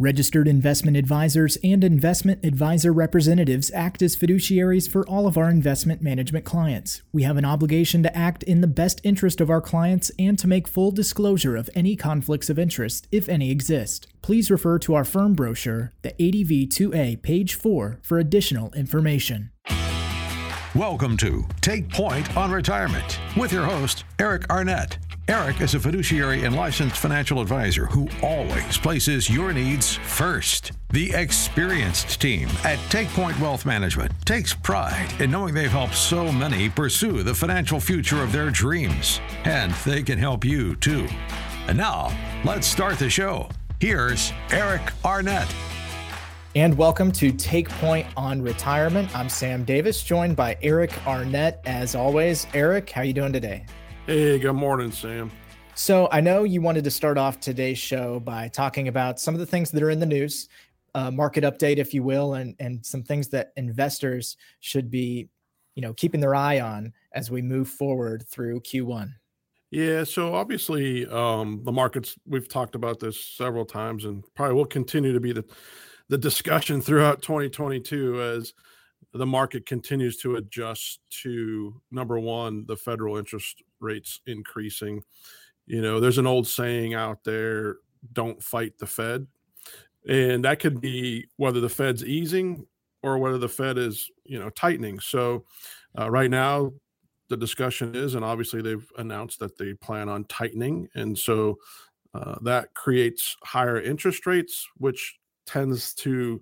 [0.00, 6.02] Registered investment advisors and investment advisor representatives act as fiduciaries for all of our investment
[6.02, 7.02] management clients.
[7.12, 10.48] We have an obligation to act in the best interest of our clients and to
[10.48, 14.08] make full disclosure of any conflicts of interest, if any exist.
[14.20, 19.52] Please refer to our firm brochure, the ADV 2A, page 4, for additional information.
[20.74, 24.98] Welcome to Take Point on Retirement with your host, Eric Arnett.
[25.26, 30.72] Eric is a fiduciary and licensed financial advisor who always places your needs first.
[30.90, 36.30] The experienced team at Take Point Wealth Management takes pride in knowing they've helped so
[36.30, 41.08] many pursue the financial future of their dreams, and they can help you too.
[41.68, 42.14] And now,
[42.44, 43.48] let's start the show.
[43.80, 45.48] Here's Eric Arnett.
[46.54, 49.16] And welcome to Take Point on Retirement.
[49.16, 51.62] I'm Sam Davis, joined by Eric Arnett.
[51.64, 53.64] As always, Eric, how you doing today?
[54.06, 55.30] Hey, good morning, Sam.
[55.74, 59.40] So I know you wanted to start off today's show by talking about some of
[59.40, 60.50] the things that are in the news,
[60.94, 65.30] uh, market update, if you will, and and some things that investors should be,
[65.74, 69.10] you know, keeping their eye on as we move forward through Q1.
[69.70, 74.66] Yeah, so obviously um, the markets we've talked about this several times, and probably will
[74.66, 75.46] continue to be the
[76.10, 78.52] the discussion throughout 2022 as
[79.14, 85.02] the market continues to adjust to number one the federal interest rates increasing.
[85.66, 87.76] You know there's an old saying out there
[88.12, 89.26] don't fight the fed.
[90.06, 92.66] And that could be whether the fed's easing
[93.02, 95.00] or whether the fed is you know tightening.
[95.00, 95.44] So
[95.98, 96.72] uh, right now
[97.28, 100.88] the discussion is and obviously they've announced that they plan on tightening.
[100.94, 101.56] And so
[102.14, 106.40] uh, that creates higher interest rates which tends to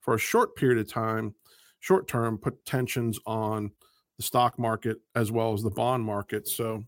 [0.00, 1.34] for a short period of time
[1.80, 3.70] short term put tensions on
[4.16, 6.48] the stock market as well as the bond market.
[6.48, 6.84] So,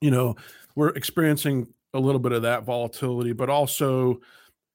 [0.00, 0.34] you know,
[0.74, 4.20] we're experiencing a little bit of that volatility, but also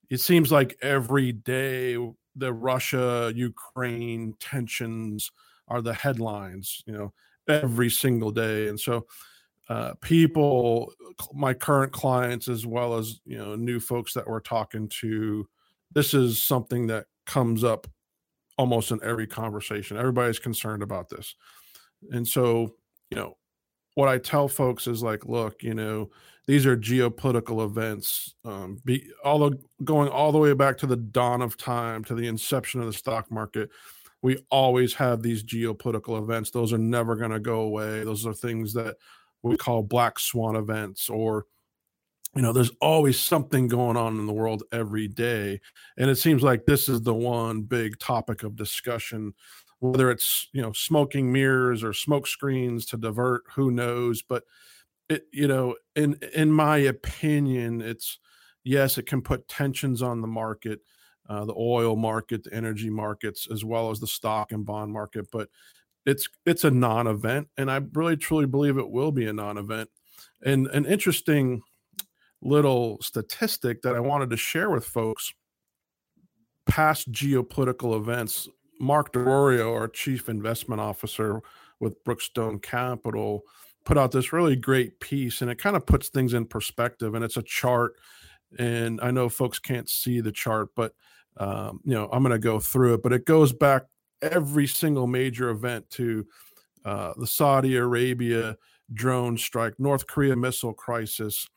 [0.09, 1.97] it seems like every day
[2.35, 5.31] the Russia Ukraine tensions
[5.67, 7.13] are the headlines, you know,
[7.47, 8.67] every single day.
[8.67, 9.05] And so,
[9.69, 10.91] uh, people,
[11.31, 15.47] my current clients, as well as, you know, new folks that we're talking to,
[15.93, 17.85] this is something that comes up
[18.59, 19.95] almost in every conversation.
[19.95, 21.33] Everybody's concerned about this.
[22.11, 22.75] And so,
[23.09, 23.37] you know,
[23.95, 26.09] what I tell folks is like, look, you know,
[26.45, 30.97] these are geopolitical events, um, be all the, going all the way back to the
[30.97, 33.69] dawn of time, to the inception of the stock market.
[34.21, 36.51] We always have these geopolitical events.
[36.51, 38.03] Those are never going to go away.
[38.03, 38.97] Those are things that
[39.41, 41.45] we call black swan events or
[42.35, 45.59] you know there's always something going on in the world every day
[45.97, 49.33] and it seems like this is the one big topic of discussion
[49.79, 54.43] whether it's you know smoking mirrors or smoke screens to divert who knows but
[55.09, 58.19] it you know in in my opinion it's
[58.63, 60.79] yes it can put tensions on the market
[61.29, 65.25] uh, the oil market the energy markets as well as the stock and bond market
[65.31, 65.49] but
[66.05, 69.89] it's it's a non-event and i really truly believe it will be a non-event
[70.45, 71.61] and an interesting
[72.41, 75.33] little statistic that I wanted to share with folks.
[76.67, 78.47] Past geopolitical events,
[78.79, 81.41] Mark DeRorio, our chief investment officer
[81.79, 83.43] with Brookstone Capital,
[83.85, 87.15] put out this really great piece and it kind of puts things in perspective.
[87.15, 87.93] And it's a chart.
[88.57, 90.93] And I know folks can't see the chart, but
[91.37, 93.83] um, you know, I'm going to go through it, but it goes back
[94.21, 96.25] every single major event to
[96.85, 98.57] uh, the Saudi Arabia
[98.93, 101.47] drone strike, North Korea missile crisis,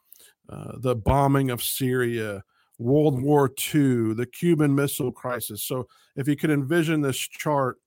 [0.49, 2.43] uh, the bombing of Syria,
[2.79, 5.63] World War II, the Cuban Missile Crisis.
[5.63, 7.79] So, if you could envision this chart,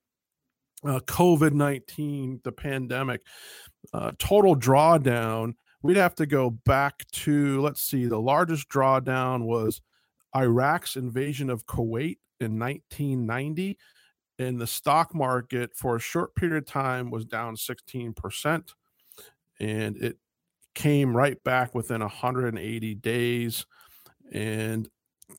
[0.83, 3.21] uh, COVID 19, the pandemic,
[3.93, 9.81] uh, total drawdown, we'd have to go back to, let's see, the largest drawdown was
[10.35, 13.77] Iraq's invasion of Kuwait in 1990.
[14.37, 18.73] And the stock market for a short period of time was down 16%.
[19.59, 20.17] And it
[20.75, 23.65] came right back within 180 days.
[24.31, 24.89] And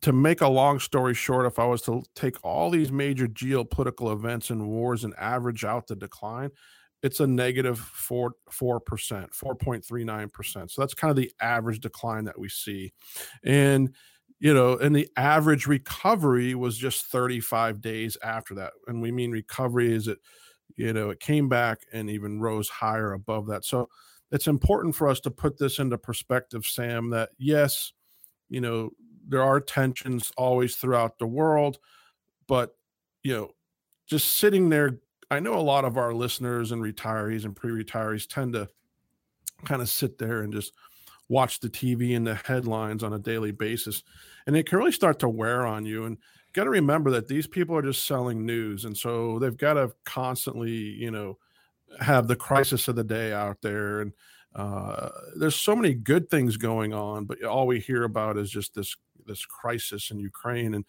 [0.03, 4.13] to make a long story short, if I was to take all these major geopolitical
[4.13, 6.51] events and wars and average out the decline,
[7.03, 10.71] it's a negative four four percent, four point three nine percent.
[10.71, 12.93] So that's kind of the average decline that we see,
[13.45, 13.95] and
[14.39, 18.73] you know, and the average recovery was just 35 days after that.
[18.87, 20.19] And we mean recovery is it,
[20.77, 23.65] you know, it came back and even rose higher above that.
[23.65, 23.89] So
[24.31, 27.93] it's important for us to put this into perspective, Sam, that yes,
[28.49, 28.91] you know,
[29.29, 31.79] there are tensions always throughout the world,
[32.47, 32.77] but,
[33.23, 33.51] you know,
[34.07, 35.01] just sitting there,
[35.31, 38.69] I know a lot of our listeners and retirees and pre retirees tend to
[39.65, 40.73] kind of sit there and just
[41.29, 44.03] watch the TV and the headlines on a daily basis,
[44.47, 46.05] and it can really start to wear on you.
[46.05, 46.19] And
[46.53, 49.93] got to remember that these people are just selling news, and so they've got to
[50.05, 51.39] constantly, you know,
[52.01, 54.01] have the crisis of the day out there.
[54.01, 54.13] And
[54.55, 58.75] uh, there's so many good things going on, but all we hear about is just
[58.75, 58.97] this
[59.27, 60.85] this crisis in Ukraine, and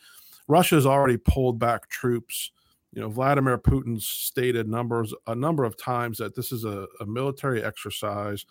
[0.47, 2.51] Russia's already pulled back troops.
[2.93, 7.05] You know, Vladimir Putin stated numbers a number of times that this is a, a
[7.05, 8.45] military exercise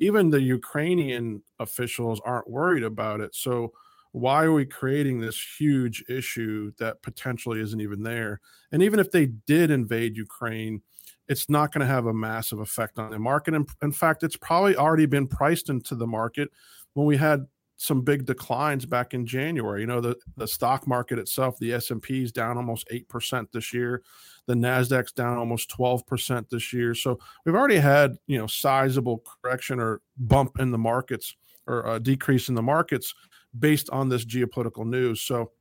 [0.00, 3.34] even the Ukrainian officials aren't worried about it.
[3.34, 3.72] So
[4.12, 8.40] why are we creating this huge issue that potentially isn't even there?
[8.72, 10.82] And even if they did invade Ukraine,
[11.28, 13.54] it's not going to have a massive effect on the market.
[13.54, 16.48] In, in fact, it's probably already been priced into the market
[16.94, 17.46] when we had
[17.76, 19.82] some big declines back in January.
[19.82, 24.02] You know, the, the stock market itself, the S&P is down almost 8% this year.
[24.46, 26.94] The Nasdaq's down almost 12% this year.
[26.94, 31.36] So we've already had, you know, sizable correction or bump in the markets
[31.68, 33.14] or a decrease in the markets
[33.56, 35.20] based on this geopolitical news.
[35.20, 35.52] So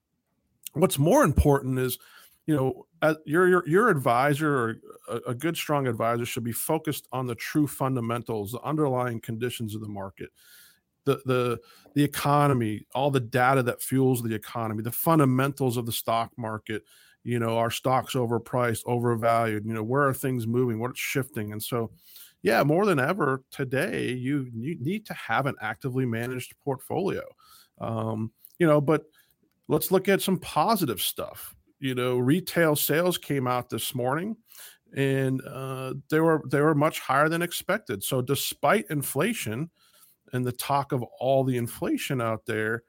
[0.73, 1.99] what's more important is,
[2.47, 2.87] you know,
[3.25, 4.75] your your your advisor or
[5.09, 9.75] a, a good strong advisor should be focused on the true fundamentals, the underlying conditions
[9.75, 10.29] of the market
[11.07, 11.59] the the
[11.95, 16.83] the economy, all the data that fuels the economy, the fundamentals of the stock market,
[17.23, 19.65] you know, are stocks overpriced, overvalued?
[19.65, 20.79] You know, where are things moving?
[20.79, 21.53] What's shifting?
[21.53, 21.89] And so,
[22.43, 27.23] yeah, more than ever today, you you need to have an actively managed portfolio.
[27.79, 29.05] Um, you know, but
[29.67, 31.55] let's look at some positive stuff.
[31.79, 34.35] You know, retail sales came out this morning,
[34.95, 38.03] and uh, they were they were much higher than expected.
[38.03, 39.69] So, despite inflation
[40.33, 42.83] and the talk of all the inflation out there,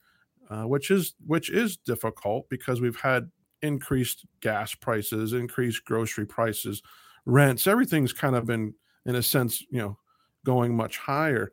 [0.51, 3.31] uh, which is which is difficult because we've had
[3.63, 6.83] increased gas prices, increased grocery prices,
[7.27, 8.75] rents, everything's kind of been,
[9.05, 9.99] in a sense, you know,
[10.45, 11.53] going much higher.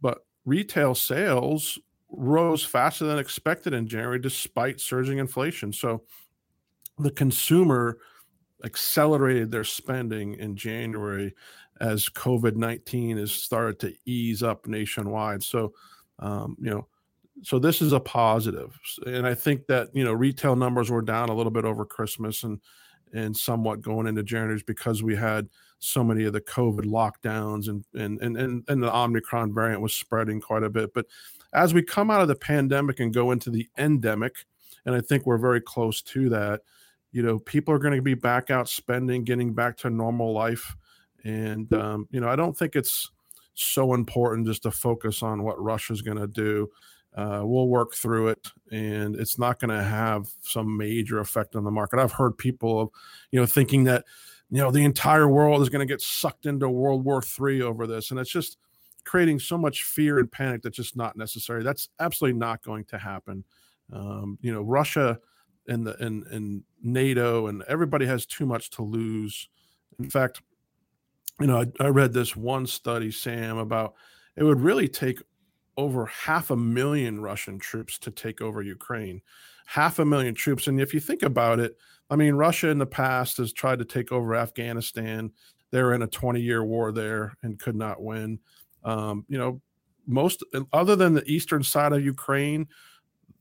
[0.00, 1.78] But retail sales
[2.10, 5.72] rose faster than expected in January despite surging inflation.
[5.72, 6.04] So
[6.98, 7.98] the consumer
[8.64, 11.34] accelerated their spending in January
[11.80, 15.42] as COVID 19 has started to ease up nationwide.
[15.42, 15.74] So,
[16.18, 16.86] um, you know,
[17.42, 18.78] so this is a positive.
[19.06, 22.42] and i think that you know retail numbers were down a little bit over christmas
[22.42, 22.60] and
[23.12, 25.48] and somewhat going into january because we had
[25.78, 29.94] so many of the covid lockdowns and and and and, and the omicron variant was
[29.94, 31.06] spreading quite a bit but
[31.52, 34.34] as we come out of the pandemic and go into the endemic
[34.86, 36.62] and i think we're very close to that
[37.12, 40.76] you know people are going to be back out spending getting back to normal life
[41.24, 43.10] and um, you know i don't think it's
[43.54, 46.70] so important just to focus on what russia's going to do
[47.16, 51.64] uh, we'll work through it, and it's not going to have some major effect on
[51.64, 51.98] the market.
[51.98, 52.90] I've heard people, of
[53.30, 54.04] you know, thinking that
[54.50, 57.86] you know the entire world is going to get sucked into World War three over
[57.86, 58.58] this, and it's just
[59.04, 61.62] creating so much fear and panic that's just not necessary.
[61.62, 63.44] That's absolutely not going to happen.
[63.90, 65.18] Um, you know, Russia
[65.68, 69.48] and the and, and NATO and everybody has too much to lose.
[69.98, 70.42] In fact,
[71.40, 73.94] you know, I, I read this one study, Sam, about
[74.36, 75.20] it would really take
[75.76, 79.20] over half a million Russian troops to take over Ukraine.
[79.66, 80.68] Half a million troops.
[80.68, 81.76] And if you think about it,
[82.08, 85.32] I mean, Russia in the past has tried to take over Afghanistan.
[85.70, 88.38] They're in a 20 year war there and could not win.
[88.84, 89.60] Um, you know,
[90.06, 92.68] most other than the eastern side of Ukraine,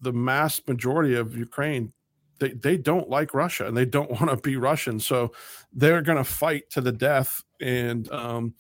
[0.01, 1.93] the mass majority of Ukraine,
[2.39, 4.99] they, they don't like Russia and they don't want to be Russian.
[4.99, 5.31] So
[5.73, 7.43] they're going to fight to the death.
[7.61, 8.53] And, um,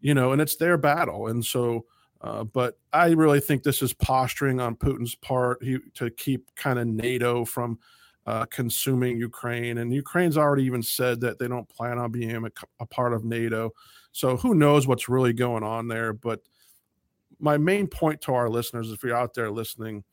[0.00, 1.28] you know, and it's their battle.
[1.28, 1.86] And so,
[2.20, 6.78] uh, but I really think this is posturing on Putin's part he, to keep kind
[6.78, 7.78] of NATO from
[8.26, 9.78] uh, consuming Ukraine.
[9.78, 13.24] And Ukraine's already even said that they don't plan on being a, a, part of
[13.24, 13.72] NATO.
[14.12, 16.12] So who knows what's really going on there?
[16.12, 16.40] But
[17.40, 20.04] my main point to our listeners, if you're out there listening,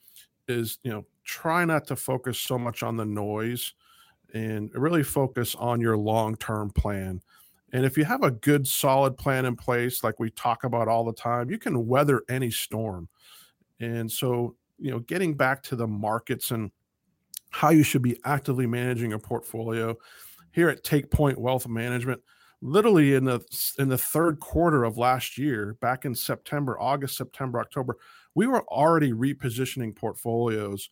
[0.47, 3.73] is you know try not to focus so much on the noise
[4.33, 7.21] and really focus on your long-term plan.
[7.71, 11.05] And if you have a good, solid plan in place, like we talk about all
[11.05, 13.07] the time, you can weather any storm.
[13.79, 16.71] And so, you know, getting back to the markets and
[17.51, 19.95] how you should be actively managing a portfolio
[20.51, 22.21] here at Take Point Wealth Management,
[22.61, 23.39] literally in the
[23.77, 27.97] in the third quarter of last year, back in September, August, September, October,
[28.33, 30.89] we were already repositioning portfolios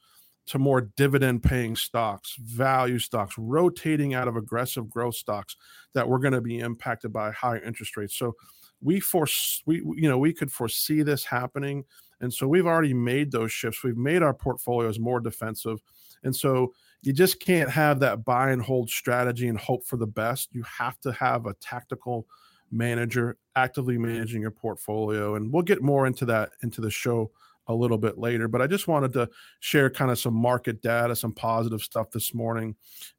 [0.48, 5.56] to more dividend paying stocks, value stocks, rotating out of aggressive growth stocks
[5.94, 8.18] that were going to be impacted by higher interest rates.
[8.18, 8.36] So
[8.82, 11.84] we force we you know we could foresee this happening
[12.20, 13.84] and so we've already made those shifts.
[13.84, 15.82] We've made our portfolios more defensive.
[16.24, 16.74] And so
[17.04, 20.50] you just can't have that buy and hold strategy and hope for the best.
[20.52, 22.28] You have to have a tactical
[22.72, 25.36] manager, actively managing your portfolio.
[25.36, 27.32] And we'll get more into that into the show
[27.68, 28.48] a little bit later.
[28.48, 32.34] But I just wanted to share kind of some market data, some positive stuff this
[32.34, 32.76] morning.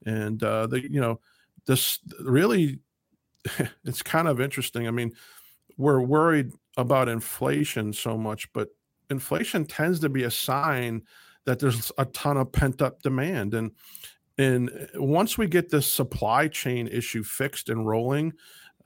[0.06, 1.20] And uh, the you know,
[1.66, 2.80] this really
[3.84, 4.86] it's kind of interesting.
[4.86, 5.12] I mean,
[5.76, 8.68] we're worried about inflation so much, but
[9.10, 11.02] inflation tends to be a sign
[11.46, 13.70] that there's a ton of pent up demand and
[14.36, 18.32] and once we get this supply chain issue fixed and rolling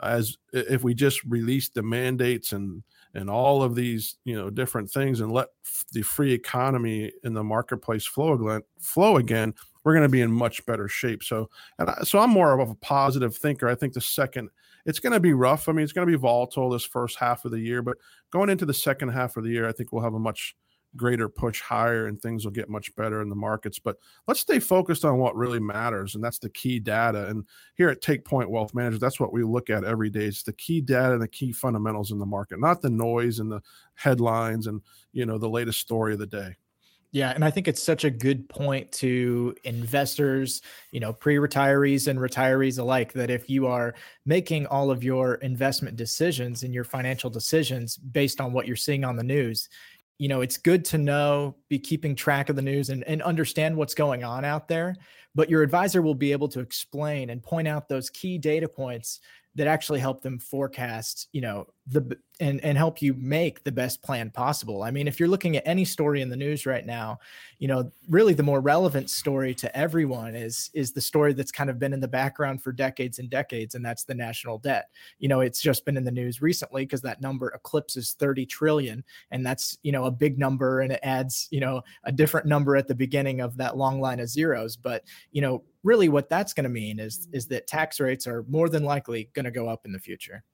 [0.03, 2.83] as if we just release the mandates and
[3.15, 5.49] and all of these you know different things and let
[5.93, 9.55] the free economy in the marketplace flow again flow again
[9.85, 11.23] we're going to be in much better shape.
[11.25, 13.69] So and I, so i'm more of a positive thinker.
[13.69, 14.51] I think the second
[14.85, 15.69] it's going to be rough.
[15.69, 17.97] I mean it's going to be volatile this first half of the year but
[18.31, 20.57] going into the second half of the year i think we'll have a much
[20.97, 23.79] greater push higher and things will get much better in the markets.
[23.79, 23.97] But
[24.27, 27.29] let's stay focused on what really matters, and that's the key data.
[27.29, 27.45] And
[27.75, 30.25] here at Take Point Wealth Manager, that's what we look at every day.
[30.25, 33.51] It's the key data and the key fundamentals in the market, not the noise and
[33.51, 33.63] the
[33.95, 34.81] headlines and
[35.13, 36.57] you know the latest story of the day.
[37.15, 42.19] Yeah, and I think it's such a good point to investors, you know, pre-retirees and
[42.19, 43.95] retirees alike that if you are
[44.25, 49.05] making all of your investment decisions and your financial decisions based on what you're seeing
[49.05, 49.69] on the news,
[50.19, 53.77] you know, it's good to know, be keeping track of the news and, and understand
[53.77, 54.95] what's going on out there.
[55.35, 59.21] But your advisor will be able to explain and point out those key data points
[59.55, 64.03] that actually help them forecast, you know, the and and help you make the best
[64.03, 64.85] plan possible.
[64.85, 67.19] I mean, if you're looking at any story in the news right now,
[67.59, 71.71] you know, really the more relevant story to everyone is is the story that's kind
[71.71, 74.91] of been in the background for decades and decades and that's the national debt.
[75.19, 79.03] You know, it's just been in the news recently because that number eclipses 30 trillion
[79.33, 82.77] and that's, you know, a big number and it adds, you know, a different number
[82.77, 86.53] at the beginning of that long line of zeros, but, you know, really what that's
[86.53, 89.69] going to mean is is that tax rates are more than likely going to go
[89.69, 90.45] up in the future.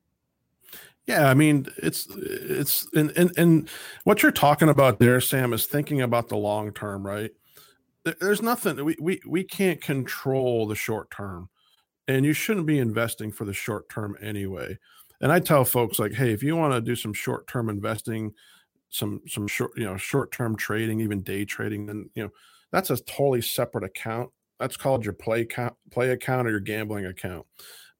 [1.08, 3.70] Yeah, I mean, it's it's and, and and
[4.04, 7.30] what you're talking about there, Sam, is thinking about the long term, right?
[8.20, 11.50] There's nothing we we we can't control the short term,
[12.08, 14.78] and you shouldn't be investing for the short term anyway.
[15.20, 18.34] And I tell folks like, hey, if you want to do some short term investing,
[18.90, 22.30] some some short you know short term trading, even day trading, then you know
[22.72, 24.30] that's a totally separate account.
[24.60, 27.46] That's called your play account, play account or your gambling account.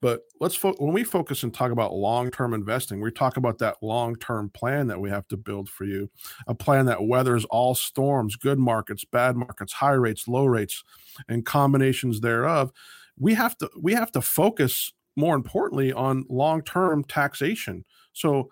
[0.00, 3.76] But let's fo- when we focus and talk about long-term investing, we talk about that
[3.82, 6.08] long-term plan that we have to build for you,
[6.46, 10.84] a plan that weathers all storms, good markets, bad markets, high rates, low rates,
[11.28, 12.70] and combinations thereof.
[13.18, 17.84] We have to we have to focus more importantly on long-term taxation.
[18.12, 18.50] So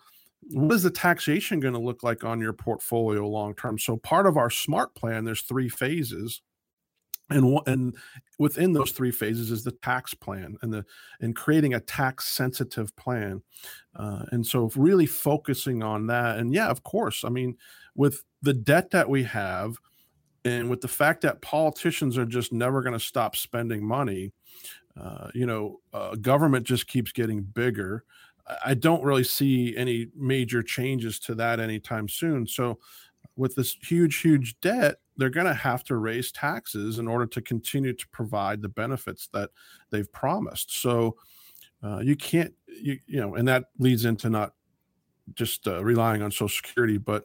[0.50, 3.78] what is the taxation going to look like on your portfolio long term?
[3.78, 6.42] So part of our smart plan, there's three phases
[7.30, 7.96] and and
[8.38, 10.84] within those three phases is the tax plan and the
[11.20, 13.42] and creating a tax sensitive plan
[13.96, 16.38] uh, and so really focusing on that.
[16.38, 17.56] And yeah of course i mean
[17.94, 19.76] with the debt that we have
[20.44, 24.32] and with the fact that politicians are just never going to stop spending money
[25.00, 28.04] uh, you know uh, government just keeps getting bigger
[28.64, 32.46] i don't really see any major changes to that anytime soon.
[32.46, 32.78] So
[33.36, 37.40] with this huge huge debt they're going to have to raise taxes in order to
[37.40, 39.50] continue to provide the benefits that
[39.90, 40.80] they've promised.
[40.80, 41.16] So
[41.82, 44.52] uh, you can't, you, you know, and that leads into not
[45.34, 47.24] just uh, relying on Social Security, but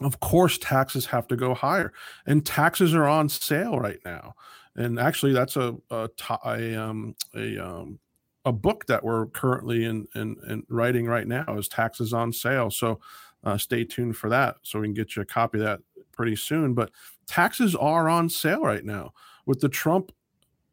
[0.00, 1.92] of course taxes have to go higher,
[2.26, 4.34] and taxes are on sale right now.
[4.74, 6.08] And actually, that's a a,
[6.44, 7.98] a, um, a um,
[8.44, 12.70] a book that we're currently in, in, in writing right now is taxes on sale.
[12.70, 12.98] So
[13.44, 15.80] uh, stay tuned for that so we can get you a copy of that
[16.12, 16.74] pretty soon.
[16.74, 16.90] But
[17.26, 19.12] taxes are on sale right now.
[19.46, 20.12] With the Trump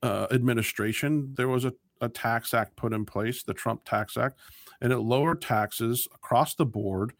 [0.04, 4.40] uh, administration, there was a, a tax act put in place, the Trump Tax Act,
[4.82, 7.14] and it lowered taxes across the board.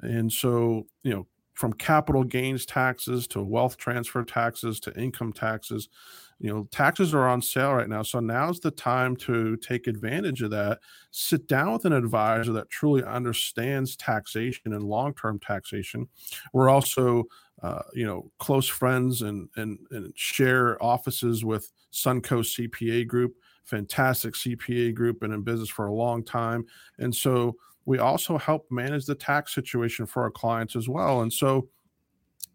[0.00, 5.88] And so, you know, from capital gains taxes to wealth transfer taxes to income taxes,
[6.38, 8.02] you know, taxes are on sale right now.
[8.02, 10.80] So now's the time to take advantage of that.
[11.10, 16.08] Sit down with an advisor that truly understands taxation and long term taxation.
[16.52, 17.24] We're also
[17.62, 24.34] uh, you know, close friends and, and, and share offices with Suncoast CPA Group, fantastic
[24.34, 26.66] CPA group, and in business for a long time.
[26.98, 31.22] And so we also help manage the tax situation for our clients as well.
[31.22, 31.68] And so,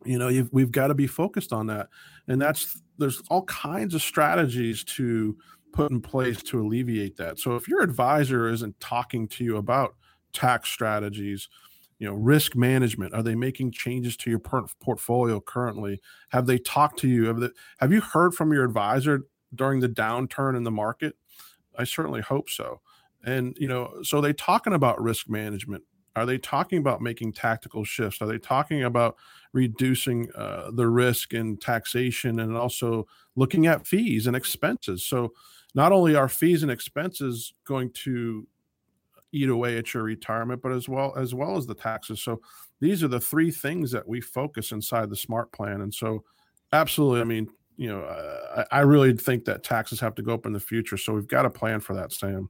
[0.05, 1.87] you know, we've got to be focused on that.
[2.27, 5.37] And that's there's all kinds of strategies to
[5.73, 7.39] put in place to alleviate that.
[7.39, 9.95] So if your advisor isn't talking to you about
[10.33, 11.49] tax strategies,
[11.99, 16.97] you know risk management are they making changes to your portfolio currently have they talked
[16.97, 20.71] to you have, they, have you heard from your advisor during the downturn in the
[20.71, 21.15] market
[21.77, 22.81] i certainly hope so
[23.23, 25.83] And you know, so they talking about risk management.
[26.15, 28.21] Are they talking about making tactical shifts?
[28.21, 29.15] Are they talking about
[29.53, 35.05] reducing uh, the risk in taxation and also looking at fees and expenses?
[35.05, 35.33] So,
[35.73, 38.45] not only are fees and expenses going to
[39.31, 42.21] eat away at your retirement, but as well as well as the taxes.
[42.21, 42.41] So,
[42.81, 45.81] these are the three things that we focus inside the smart plan.
[45.81, 46.25] And so,
[46.73, 50.33] absolutely, I mean, you know, uh, I, I really think that taxes have to go
[50.33, 50.97] up in the future.
[50.97, 52.49] So we've got a plan for that, Sam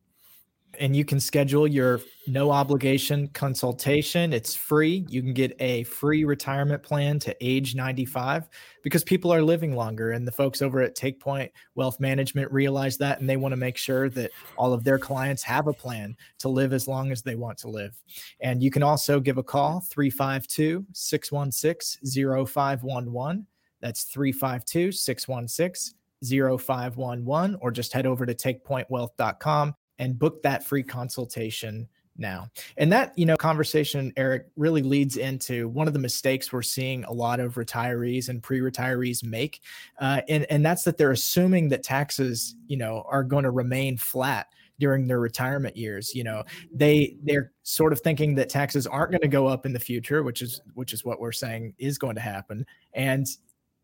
[0.79, 4.31] and you can schedule your no obligation consultation.
[4.31, 5.05] It's free.
[5.09, 8.47] You can get a free retirement plan to age 95
[8.83, 10.11] because people are living longer.
[10.11, 13.57] And the folks over at Take Point Wealth Management realize that and they want to
[13.57, 17.21] make sure that all of their clients have a plan to live as long as
[17.21, 18.01] they want to live.
[18.39, 21.99] And you can also give a call 352 616
[22.45, 23.47] 0511.
[23.81, 31.87] That's 352 616 0511, or just head over to takepointwealth.com and book that free consultation
[32.17, 32.49] now.
[32.75, 37.03] And that, you know, conversation, Eric, really leads into one of the mistakes we're seeing
[37.05, 39.61] a lot of retirees and pre-retirees make.
[39.99, 43.95] Uh, and, and that's that they're assuming that taxes, you know, are going to remain
[43.95, 44.47] flat
[44.79, 46.13] during their retirement years.
[46.15, 46.43] You know,
[46.73, 50.23] they they're sort of thinking that taxes aren't going to go up in the future,
[50.23, 52.65] which is which is what we're saying is going to happen.
[52.93, 53.27] And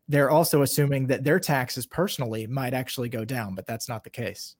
[0.08, 4.10] they're also assuming that their taxes personally might actually go down, but that's not the
[4.10, 4.56] case.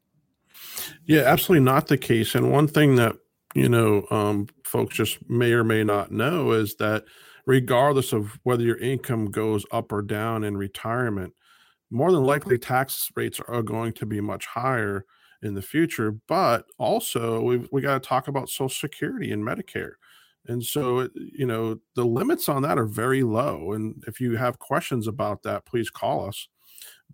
[1.07, 2.35] Yeah, absolutely not the case.
[2.35, 3.17] And one thing that
[3.55, 7.05] you know um, folks just may or may not know is that
[7.47, 11.33] regardless of whether your income goes up or down in retirement,
[11.91, 15.07] more than likely tax rates are going to be much higher
[15.43, 16.13] in the future.
[16.29, 19.93] But also, we we got to talk about Social Security and Medicare.
[20.47, 23.73] And so, you know, the limits on that are very low.
[23.73, 26.49] And if you have questions about that, please call us.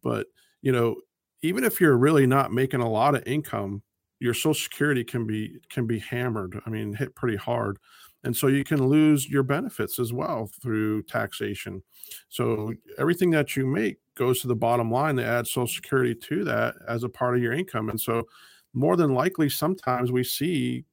[0.02, 0.28] But,
[0.62, 0.96] you know,
[1.44, 3.82] even if you're really not making a lot of income,
[4.18, 6.58] your social security can be can be hammered.
[6.64, 7.78] I mean, hit pretty hard.
[8.24, 11.82] And so you can lose your benefits as well through taxation.
[12.30, 15.16] So everything that you make goes to the bottom line.
[15.16, 17.90] They add social security to that as a part of your income.
[17.90, 18.26] And so
[18.72, 20.84] more than likely sometimes we see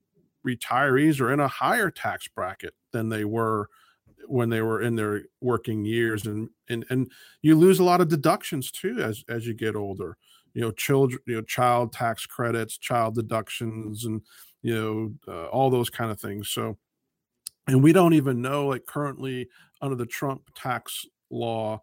[0.45, 3.69] retirees are in a higher tax bracket than they were
[4.27, 7.09] when they were in their working years and and and
[7.41, 10.17] you lose a lot of deductions too as as you get older
[10.53, 14.21] you know children you know child tax credits child deductions and
[14.61, 16.77] you know uh, all those kind of things so
[17.67, 19.47] and we don't even know like currently
[19.81, 21.79] under the trump tax law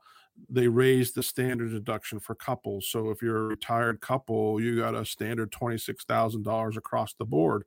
[0.49, 4.95] they raised the standard deduction for couples so if you're a retired couple you got
[4.95, 7.65] a standard $26000 across the board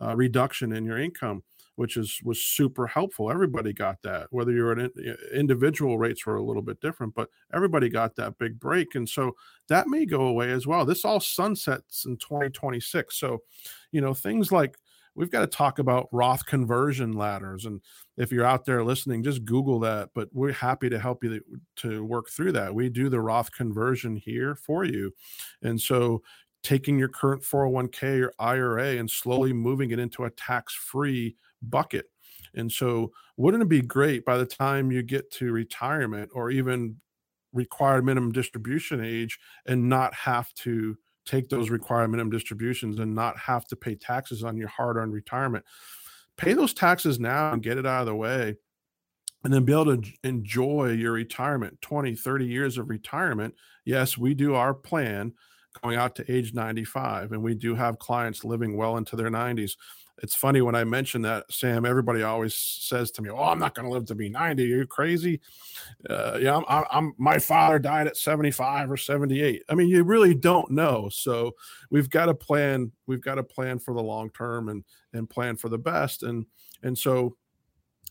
[0.00, 1.42] uh, reduction in your income
[1.76, 3.30] which is was super helpful.
[3.30, 4.28] Everybody got that.
[4.30, 4.90] Whether you're an
[5.34, 9.32] individual rates were a little bit different, but everybody got that big break, and so
[9.68, 10.84] that may go away as well.
[10.84, 13.18] This all sunsets in 2026.
[13.18, 13.38] So,
[13.92, 14.76] you know, things like
[15.14, 17.64] we've got to talk about Roth conversion ladders.
[17.64, 17.80] And
[18.16, 20.10] if you're out there listening, just Google that.
[20.14, 21.40] But we're happy to help you
[21.76, 22.74] to work through that.
[22.74, 25.12] We do the Roth conversion here for you.
[25.62, 26.22] And so
[26.62, 31.36] taking your current 401k or IRA and slowly moving it into a tax free
[31.70, 32.06] bucket.
[32.54, 36.96] And so, wouldn't it be great by the time you get to retirement or even
[37.52, 40.96] required minimum distribution age and not have to
[41.26, 45.12] take those required minimum distributions and not have to pay taxes on your hard earned
[45.12, 45.64] retirement?
[46.36, 48.56] Pay those taxes now and get it out of the way
[49.44, 54.34] and then be able to enjoy your retirement 20 30 years of retirement yes we
[54.34, 55.32] do our plan
[55.82, 59.72] going out to age 95 and we do have clients living well into their 90s
[60.22, 61.84] it's funny when I mention that, Sam.
[61.84, 64.62] Everybody always says to me, "Oh, I'm not going to live to be 90.
[64.62, 65.40] Are you crazy?"
[66.08, 69.64] Uh, yeah, I'm, I'm, My father died at 75 or 78.
[69.68, 71.08] I mean, you really don't know.
[71.10, 71.52] So
[71.90, 72.92] we've got to plan.
[73.06, 76.22] We've got to plan for the long term and and plan for the best.
[76.22, 76.46] And
[76.82, 77.36] and so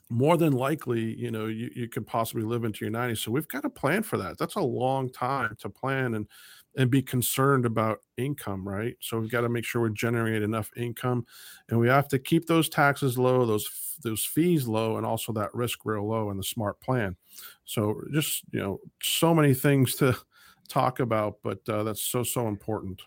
[0.09, 3.19] more than likely, you know, you, you could possibly live into your 90s.
[3.19, 4.37] So we've got to plan for that.
[4.37, 6.27] That's a long time to plan and
[6.75, 8.95] and be concerned about income, right?
[8.99, 11.25] So we've got to make sure we're generating enough income,
[11.69, 15.53] and we have to keep those taxes low, those those fees low, and also that
[15.53, 17.15] risk real low in the smart plan.
[17.65, 20.17] So just you know, so many things to
[20.67, 23.01] talk about, but uh, that's so so important.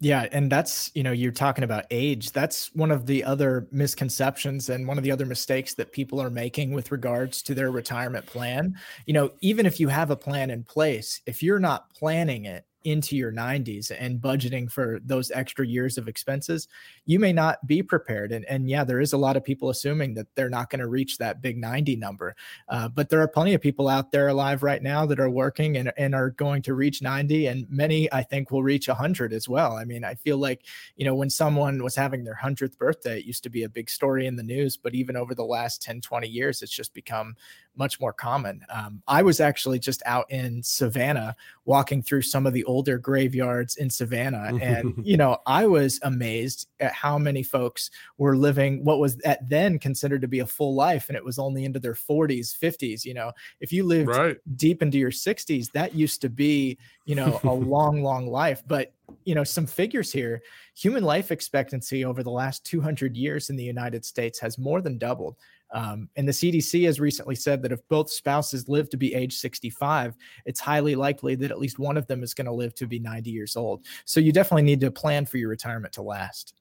[0.00, 2.30] Yeah, and that's, you know, you're talking about age.
[2.30, 6.30] That's one of the other misconceptions and one of the other mistakes that people are
[6.30, 8.78] making with regards to their retirement plan.
[9.06, 12.64] You know, even if you have a plan in place, if you're not planning it,
[12.84, 16.68] into your 90s and budgeting for those extra years of expenses,
[17.04, 18.32] you may not be prepared.
[18.32, 20.86] And, and yeah, there is a lot of people assuming that they're not going to
[20.86, 22.36] reach that big 90 number.
[22.68, 25.76] Uh, but there are plenty of people out there alive right now that are working
[25.76, 27.46] and, and are going to reach 90.
[27.46, 29.72] And many, I think, will reach 100 as well.
[29.72, 30.64] I mean, I feel like,
[30.96, 33.90] you know, when someone was having their 100th birthday, it used to be a big
[33.90, 34.76] story in the news.
[34.76, 37.34] But even over the last 10, 20 years, it's just become
[37.78, 38.64] much more common.
[38.68, 43.76] Um, I was actually just out in Savannah walking through some of the older graveyards
[43.76, 44.58] in Savannah.
[44.60, 49.48] And, you know, I was amazed at how many folks were living what was at
[49.48, 51.08] then considered to be a full life.
[51.08, 53.04] And it was only into their 40s, 50s.
[53.04, 54.36] You know, if you lived right.
[54.56, 58.62] deep into your 60s, that used to be, you know, a long, long life.
[58.66, 58.92] But,
[59.24, 60.42] you know, some figures here
[60.74, 64.96] human life expectancy over the last 200 years in the United States has more than
[64.96, 65.34] doubled.
[65.70, 69.36] Um, and the CDC has recently said that if both spouses live to be age
[69.36, 72.86] 65, it's highly likely that at least one of them is going to live to
[72.86, 73.84] be 90 years old.
[74.04, 76.54] So you definitely need to plan for your retirement to last.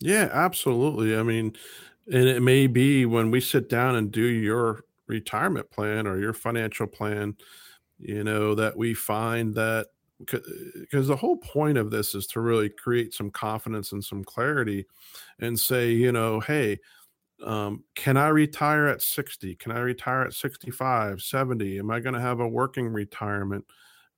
[0.00, 1.16] Yeah, absolutely.
[1.16, 1.54] I mean,
[2.12, 6.32] and it may be when we sit down and do your retirement plan or your
[6.32, 7.36] financial plan,
[7.98, 9.88] you know, that we find that
[10.18, 14.86] because the whole point of this is to really create some confidence and some clarity
[15.40, 16.78] and say, you know, hey,
[17.42, 19.56] um, can I retire at 60?
[19.56, 21.78] Can I retire at 65, 70?
[21.78, 23.64] Am I going to have a working retirement?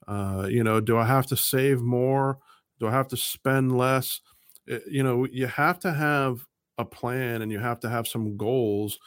[0.07, 2.39] Uh, you know, do I have to save more?
[2.81, 4.21] Do I have to spend less?
[4.67, 6.45] It, eh, you know, you have to have
[6.79, 8.99] a plan and you have to have some goals.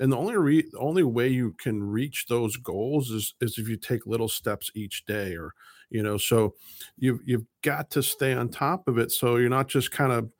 [0.00, 3.76] And the only re- only way you can reach those goals is is if you
[3.76, 5.54] take little steps each day or
[5.90, 6.54] you know so
[6.96, 10.30] you've you've got to stay on top of it so you're not just kind of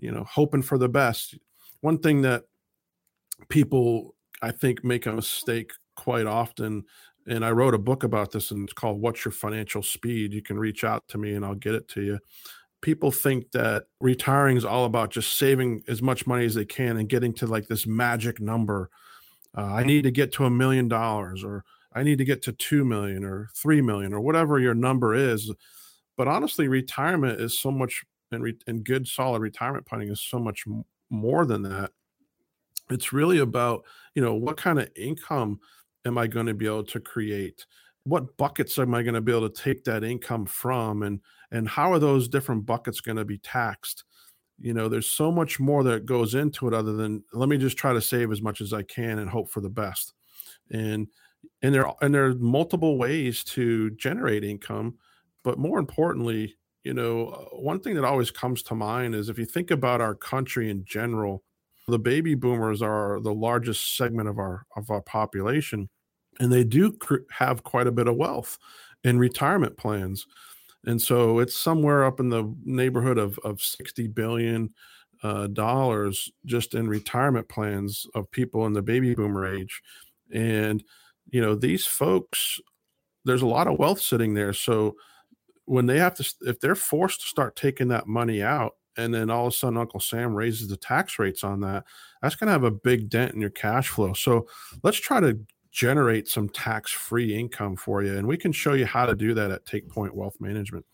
[0.00, 1.36] you know hoping for the best
[1.80, 2.44] one thing that
[3.48, 6.84] people I think make a mistake quite often.
[7.26, 10.34] And I wrote a book about this and it's called What's Your Financial Speed?
[10.34, 12.18] You can reach out to me and I'll get it to you.
[12.82, 16.98] People think that retiring is all about just saving as much money as they can
[16.98, 18.90] and getting to like this magic number.
[19.56, 22.52] Uh, I need to get to a million dollars or I need to get to
[22.52, 25.50] 2 million or 3 million or whatever your number is.
[26.18, 30.38] But honestly, retirement is so much and, re- and good solid retirement planning is so
[30.38, 31.92] much m- more than that
[32.90, 35.58] it's really about you know what kind of income
[36.06, 37.66] am i going to be able to create?
[38.04, 41.02] What buckets am i going to be able to take that income from?
[41.02, 41.20] And
[41.50, 44.04] and how are those different buckets going to be taxed?
[44.60, 47.76] You know there's so much more that goes into it other than let me just
[47.76, 50.12] try to save as much as i can and hope for the best.
[50.70, 51.08] And
[51.62, 54.94] and there and there are multiple ways to generate income
[55.42, 59.38] but more importantly you know uh, one thing that always comes to mind is if
[59.38, 61.42] you think about our country in general
[61.86, 65.88] the baby boomers are the largest segment of our of our population,
[66.40, 68.58] and they do cr- have quite a bit of wealth
[69.04, 70.26] in retirement plans.
[70.86, 74.70] And so it's somewhere up in the neighborhood of, of 60 billion
[75.22, 79.80] uh, dollars just in retirement plans of people in the baby boomer age.
[80.32, 80.82] And,
[81.30, 82.60] you know, these folks,
[83.24, 84.52] there's a lot of wealth sitting there.
[84.52, 84.96] So
[85.64, 89.30] when they have to, if they're forced to start taking that money out, and then
[89.30, 91.84] all of a sudden Uncle Sam raises the tax rates on that,
[92.22, 94.12] that's going to have a big dent in your cash flow.
[94.12, 94.46] So
[94.82, 95.38] let's try to
[95.70, 99.50] generate some tax-free income for you, and we can show you how to do that
[99.50, 100.86] at Take Point Wealth Management.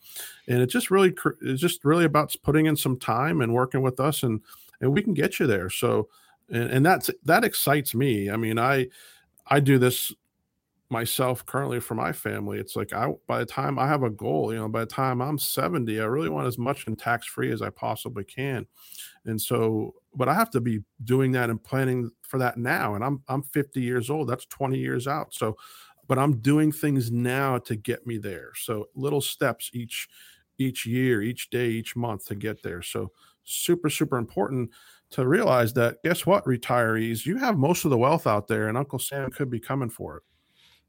[0.47, 3.99] And it's just really it's just really about putting in some time and working with
[3.99, 4.41] us, and
[4.81, 5.69] and we can get you there.
[5.69, 6.09] So
[6.49, 8.31] and, and that's that excites me.
[8.31, 8.87] I mean, I
[9.47, 10.11] I do this
[10.91, 14.51] myself currently for my family it's like i by the time i have a goal
[14.53, 17.51] you know by the time i'm 70 i really want as much in tax free
[17.51, 18.65] as i possibly can.
[19.25, 23.03] And so but i have to be doing that and planning for that now and
[23.03, 25.55] i'm i'm 50 years old that's 20 years out so
[26.07, 30.09] but i'm doing things now to get me there so little steps each
[30.57, 33.11] each year each day each month to get there so
[33.43, 34.69] super super important
[35.09, 38.77] to realize that guess what retirees you have most of the wealth out there and
[38.77, 40.23] uncle sam could be coming for it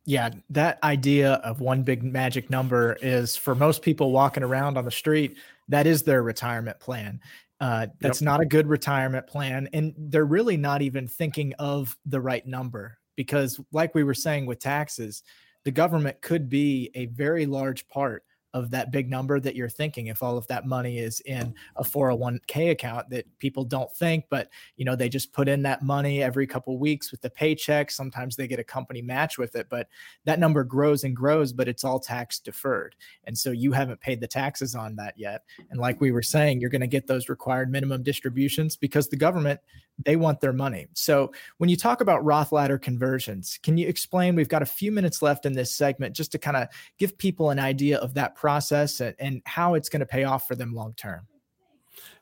[0.05, 4.85] yeah, that idea of one big magic number is for most people walking around on
[4.85, 5.37] the street,
[5.69, 7.21] that is their retirement plan.
[7.61, 8.27] Uh, that's yep.
[8.27, 9.69] not a good retirement plan.
[9.73, 14.47] And they're really not even thinking of the right number because, like we were saying
[14.47, 15.23] with taxes,
[15.65, 20.09] the government could be a very large part of that big number that you're thinking
[20.09, 24.51] if all of that money is in a 401k account that people don't think but
[24.77, 28.37] you know they just put in that money every couple weeks with the paycheck sometimes
[28.37, 29.89] they get a company match with it but
[30.25, 32.95] that number grows and grows but it's all tax deferred.
[33.25, 35.45] And so you haven't paid the taxes on that yet.
[35.71, 39.17] And like we were saying you're going to get those required minimum distributions because the
[39.17, 39.61] government
[40.05, 40.87] they want their money.
[40.95, 44.35] So when you talk about Roth ladder conversions, can you explain?
[44.35, 47.51] We've got a few minutes left in this segment just to kind of give people
[47.51, 50.75] an idea of that process and, and how it's going to pay off for them
[50.75, 51.27] long term?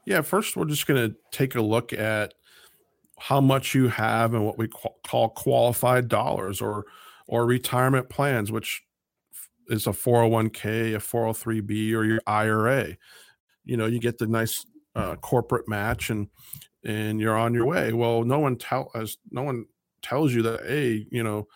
[0.05, 2.35] Yeah, first we're just going to take a look at
[3.19, 6.87] how much you have and what we call qualified dollars or
[7.27, 8.83] or retirement plans, which
[9.69, 12.97] is a 401k, a 403b, or your IRA.
[13.64, 14.66] You know, you get the nice
[14.97, 16.29] uh, corporate match and
[16.85, 17.93] and you're on your way.
[17.93, 19.66] Well, no one tell as no one
[20.03, 21.49] tells you that hey, you know,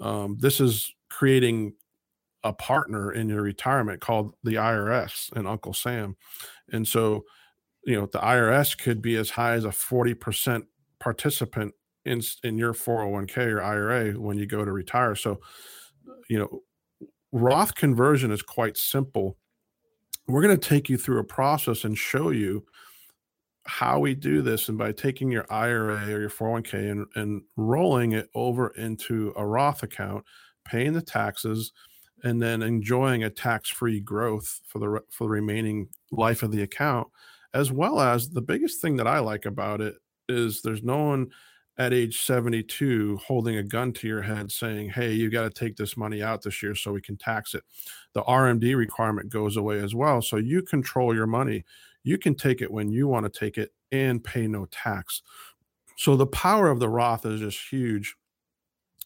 [0.00, 1.74] um, this is creating
[2.44, 6.16] a partner in your retirement called the IRS and Uncle Sam,
[6.72, 7.24] and so
[7.84, 10.64] you know the IRS could be as high as a forty percent
[10.98, 15.14] participant in in your 401k or IRA when you go to retire.
[15.14, 15.40] So,
[16.28, 16.62] you know,
[17.32, 19.36] Roth conversion is quite simple.
[20.26, 22.64] We're going to take you through a process and show you
[23.64, 24.68] how we do this.
[24.68, 29.46] And by taking your IRA or your 401k and, and rolling it over into a
[29.46, 30.24] Roth account,
[30.64, 31.72] paying the taxes,
[32.24, 37.08] and then enjoying a tax-free growth for the for the remaining life of the account,
[37.54, 39.96] as well as the biggest thing that I like about it
[40.28, 41.30] is there's no one
[41.78, 45.76] at age 72 holding a gun to your head saying, Hey, you got to take
[45.76, 47.64] this money out this year so we can tax it.
[48.12, 50.20] The RMD requirement goes away as well.
[50.20, 51.64] So you control your money.
[52.04, 55.22] You can take it when you want to take it and pay no tax.
[55.96, 58.16] So the power of the Roth is just huge.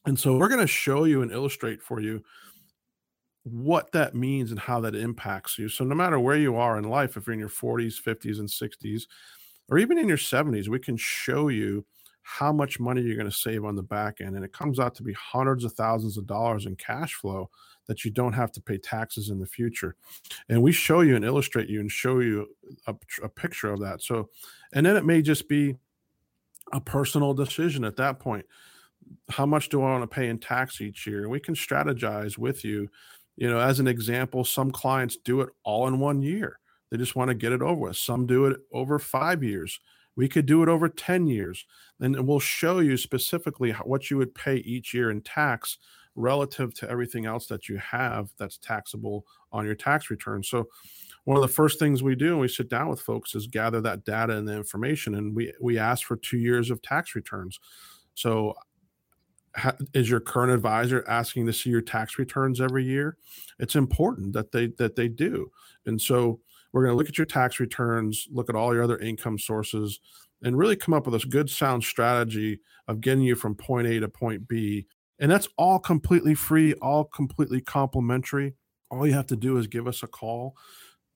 [0.07, 2.23] And so we're going to show you and illustrate for you
[3.43, 5.69] what that means and how that impacts you.
[5.69, 8.49] So no matter where you are in life, if you're in your 40s, 50s, and
[8.49, 9.03] 60s,
[9.69, 11.85] or even in your 70s, we can show you
[12.29, 14.35] how much money you're going to save on the back end.
[14.35, 17.49] And it comes out to be hundreds of thousands of dollars in cash flow
[17.87, 19.95] that you don't have to pay taxes in the future.
[20.49, 22.49] And we show you and illustrate you and show you
[22.89, 24.03] a, a picture of that.
[24.03, 24.29] So,
[24.73, 25.77] and then it may just be
[26.73, 28.45] a personal decision at that point.
[29.29, 31.23] How much do I want to pay in tax each year?
[31.23, 32.91] And we can strategize with you.
[33.37, 36.59] You know, as an example, some clients do it all in one year
[36.91, 37.97] they just want to get it over with.
[37.97, 39.81] Some do it over five years.
[40.17, 41.65] We could do it over 10 years.
[42.01, 45.79] And we'll show you specifically what you would pay each year in tax
[46.17, 50.43] relative to everything else that you have that's taxable on your tax return.
[50.43, 50.69] So,
[51.25, 53.81] one of the first things we do when we sit down with folks is gather
[53.83, 57.61] that data and the information, and we we ask for two years of tax returns.
[58.15, 58.55] So,
[59.95, 63.17] is your current advisor asking to see your tax returns every year?
[63.59, 65.51] It's important that they that they do,
[65.85, 66.41] and so
[66.77, 69.99] we're going to look at your tax returns, look at all your other income sources,
[70.43, 73.99] and really come up with a good, sound strategy of getting you from point A
[73.99, 74.87] to point B.
[75.19, 78.57] And that's all completely free, all completely complimentary.
[78.91, 80.55] All you have to do is give us a call,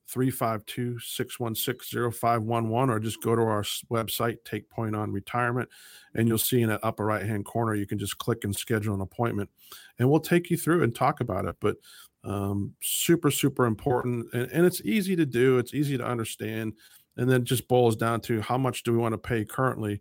[0.09, 5.69] 352 616 0511, or just go to our website, Take Point on Retirement,
[6.15, 8.95] and you'll see in the upper right hand corner, you can just click and schedule
[8.95, 9.51] an appointment,
[9.99, 11.57] and we'll take you through and talk about it.
[11.61, 11.77] But
[12.25, 16.73] um, super super important and, and it's easy to do it's easy to understand
[17.17, 20.01] and then just boils down to how much do we want to pay currently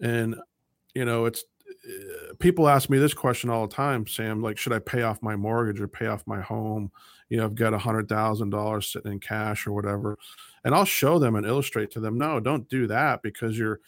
[0.00, 0.34] and
[0.94, 1.44] you know it's
[1.88, 5.22] uh, people ask me this question all the time sam like should i pay off
[5.22, 6.90] my mortgage or pay off my home?
[7.28, 10.18] You know i've got a hundred thousand dollars sitting in cash or whatever
[10.64, 13.80] and i'll show them and illustrate to them no don't do that because your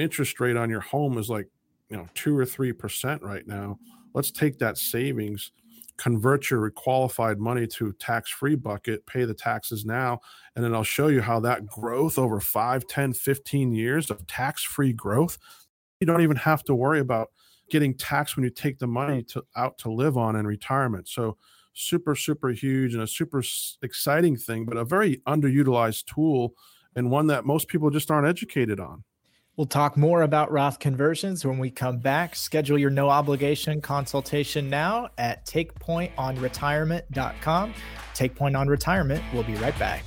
[0.00, 1.46] interest rate on your home is like
[1.90, 3.78] you know two or three percent right now.
[4.14, 5.52] Let's take that savings
[6.00, 10.18] convert your qualified money to tax free bucket, pay the taxes now.
[10.56, 14.62] And then I'll show you how that growth over 5, 10, 15 years of tax
[14.62, 15.36] free growth,
[16.00, 17.28] you don't even have to worry about
[17.70, 21.06] getting taxed when you take the money to, out to live on in retirement.
[21.06, 21.36] So,
[21.74, 23.42] super, super huge and a super
[23.82, 26.54] exciting thing, but a very underutilized tool
[26.96, 29.04] and one that most people just aren't educated on.
[29.60, 32.34] We'll talk more about Roth conversions when we come back.
[32.34, 37.74] Schedule your no obligation consultation now at takepointonretirement.com.
[38.14, 39.22] Takepoint on Retirement.
[39.34, 40.02] We'll be right back.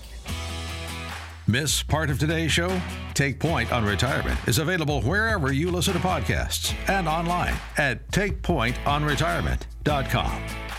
[1.46, 2.82] Miss part of today's show?
[3.13, 10.72] Take Point on Retirement is available wherever you listen to podcasts and online at takepointonretirement.com.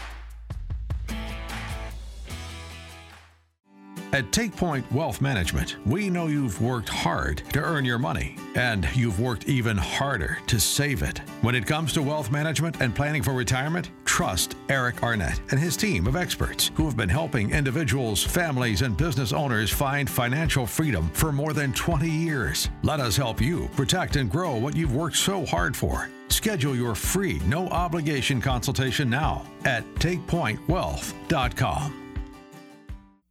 [4.14, 9.18] At TakePoint Wealth Management, we know you've worked hard to earn your money, and you've
[9.18, 11.18] worked even harder to save it.
[11.42, 15.76] When it comes to wealth management and planning for retirement, trust Eric Arnett and his
[15.76, 21.10] team of experts who have been helping individuals, families, and business owners find financial freedom
[21.12, 22.70] for more than 20 years.
[22.84, 26.08] Let us help you protect and grow what you've worked so hard for.
[26.28, 32.03] Schedule your free, no obligation consultation now at takepointwealth.com.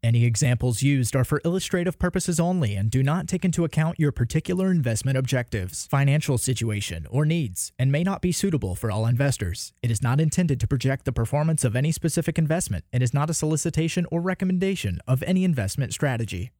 [0.03, 4.11] Any examples used are for illustrative purposes only and do not take into account your
[4.11, 9.71] particular investment objectives, financial situation, or needs, and may not be suitable for all investors.
[9.81, 13.29] It is not intended to project the performance of any specific investment and is not
[13.29, 16.51] a solicitation or recommendation of any investment strategy.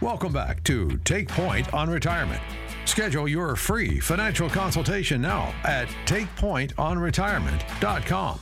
[0.00, 2.40] Welcome back to Take Point on Retirement.
[2.86, 8.40] Schedule your free financial consultation now at takepointonretirement.com.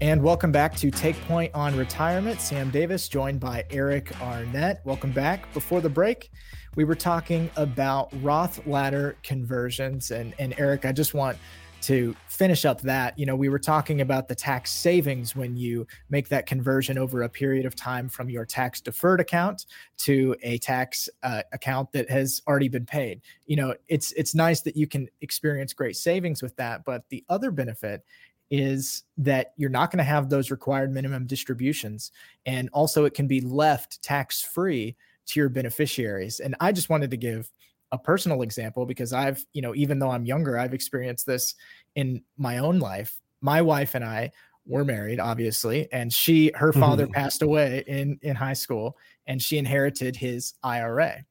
[0.00, 2.40] And welcome back to Take Point on Retirement.
[2.40, 4.80] Sam Davis joined by Eric Arnett.
[4.84, 5.52] Welcome back.
[5.52, 6.30] Before the break,
[6.76, 10.12] we were talking about Roth ladder conversions.
[10.12, 11.36] And, and Eric, I just want
[11.80, 15.84] to finish up that, you know, we were talking about the tax savings when you
[16.10, 20.58] make that conversion over a period of time from your tax deferred account to a
[20.58, 23.20] tax uh, account that has already been paid.
[23.46, 27.24] You know, it's it's nice that you can experience great savings with that, but the
[27.28, 28.04] other benefit
[28.50, 32.12] is that you're not going to have those required minimum distributions.
[32.46, 36.40] And also, it can be left tax free to your beneficiaries.
[36.40, 37.50] And I just wanted to give
[37.92, 41.54] a personal example because I've, you know, even though I'm younger, I've experienced this
[41.94, 43.20] in my own life.
[43.40, 44.32] My wife and I
[44.66, 47.14] were married, obviously, and she, her father mm-hmm.
[47.14, 51.24] passed away in in high school, and she inherited his IRA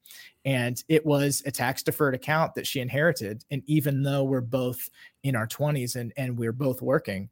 [0.47, 3.43] and it was a tax deferred account that she inherited.
[3.51, 4.89] And even though we're both
[5.23, 7.29] in our 20s and and we're both working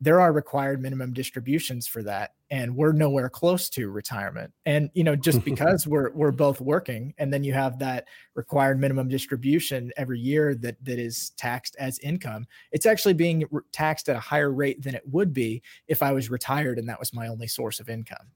[0.00, 4.52] there are required minimum distributions for that and we're nowhere close to retirement.
[4.66, 8.80] And you know just because we're we're both working and then you have that required
[8.80, 14.08] minimum distribution every year that that is taxed as income it's actually being re- taxed
[14.08, 17.14] at a higher rate than it would be if i was retired and that was
[17.14, 18.26] my only source of income.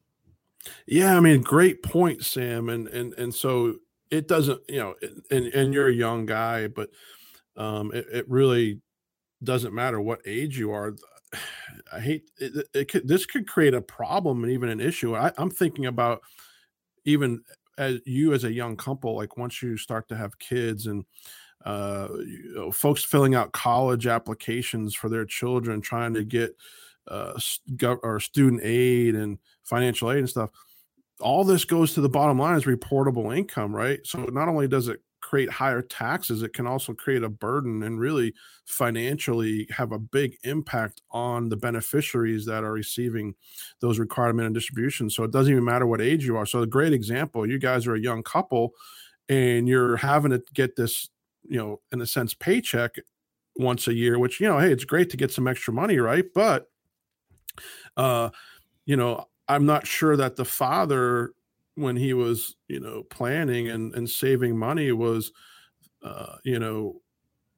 [0.86, 3.76] Yeah i mean great point sam and and and so
[4.10, 4.94] it doesn't, you know,
[5.30, 6.90] and and you're a young guy, but
[7.56, 8.80] um, it, it really
[9.42, 10.94] doesn't matter what age you are.
[11.92, 15.14] I hate it, it could, this could create a problem and even an issue.
[15.16, 16.20] I, I'm thinking about
[17.04, 17.42] even
[17.76, 21.04] as you as a young couple, like once you start to have kids and
[21.64, 26.56] uh, you know, folks filling out college applications for their children, trying to get
[27.08, 27.38] uh,
[28.02, 30.50] or student aid and financial aid and stuff
[31.20, 34.00] all this goes to the bottom line is reportable income, right?
[34.04, 38.00] So not only does it create higher taxes, it can also create a burden and
[38.00, 43.34] really financially have a big impact on the beneficiaries that are receiving
[43.80, 45.14] those requirement and distributions.
[45.14, 46.46] So it doesn't even matter what age you are.
[46.46, 48.74] So a great example, you guys are a young couple
[49.28, 51.10] and you're having to get this,
[51.46, 52.96] you know, in a sense, paycheck
[53.56, 56.24] once a year, which, you know, hey, it's great to get some extra money, right?
[56.34, 56.70] But
[57.96, 58.30] uh,
[58.86, 61.32] you know, I'm not sure that the father,
[61.74, 65.32] when he was, you know, planning and, and saving money, was,
[66.02, 67.00] uh, you know,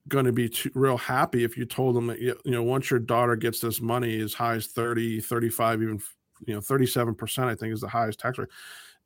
[0.08, 3.00] going to be too, real happy if you told him that, you know, once your
[3.00, 6.00] daughter gets this money as high as 30, 35, even,
[6.46, 8.48] you know, 37%, I think is the highest tax rate,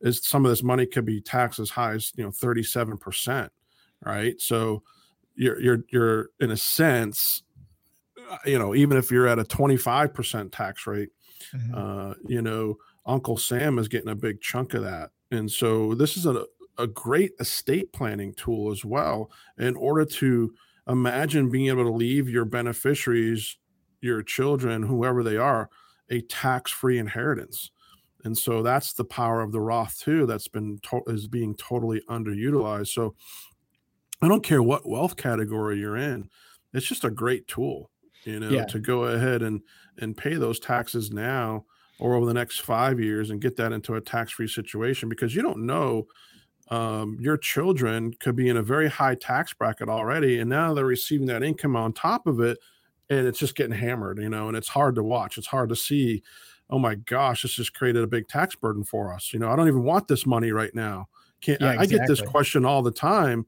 [0.01, 3.49] is some of this money could be taxed as high as, you know, 37%.
[4.05, 4.38] Right.
[4.40, 4.83] So
[5.35, 7.42] you're, you're, you're in a sense,
[8.31, 11.11] uh, you know, even if you're at a 25% tax rate,
[11.52, 11.74] Mm-hmm.
[11.74, 12.76] Uh, you know,
[13.07, 15.11] Uncle Sam is getting a big chunk of that.
[15.30, 16.44] And so this is a,
[16.78, 20.54] a great estate planning tool as well in order to
[20.88, 23.59] imagine being able to leave your beneficiaries,
[24.00, 25.70] your children, whoever they are,
[26.11, 27.70] a tax free inheritance.
[28.24, 30.26] And so that's the power of the Roth too.
[30.26, 32.88] That's been to- is being totally underutilized.
[32.88, 33.14] So
[34.22, 36.30] I don't care what wealth category you're in,
[36.72, 37.90] it's just a great tool
[38.24, 38.64] you know, yeah.
[38.64, 39.62] to go ahead and
[39.98, 41.64] and pay those taxes now
[41.98, 45.42] or over the next five years and get that into a tax-free situation because you
[45.42, 46.07] don't know
[46.70, 50.87] um, your children could be in a very high tax bracket already and now they're
[50.87, 52.59] receiving that income on top of it
[53.11, 55.37] and it's just getting hammered you know and it's hard to watch.
[55.38, 56.22] It's hard to see
[56.70, 59.54] oh my gosh this just created a big tax burden for us you know i
[59.57, 61.09] don't even want this money right now.
[61.42, 61.98] Can't yeah, exactly.
[61.98, 63.46] I, I get this question all the time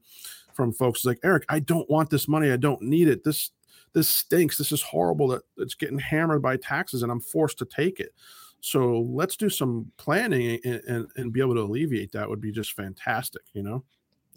[0.53, 2.51] from folks like eric i don't want this money.
[2.51, 3.23] I don't need it.
[3.23, 3.51] This
[3.97, 4.59] this stinks.
[4.59, 8.13] This is horrible that it's getting hammered by taxes and I'm forced to take it.
[8.61, 12.51] So let's do some planning and, and, and be able to alleviate that would be
[12.51, 13.83] just fantastic, you know?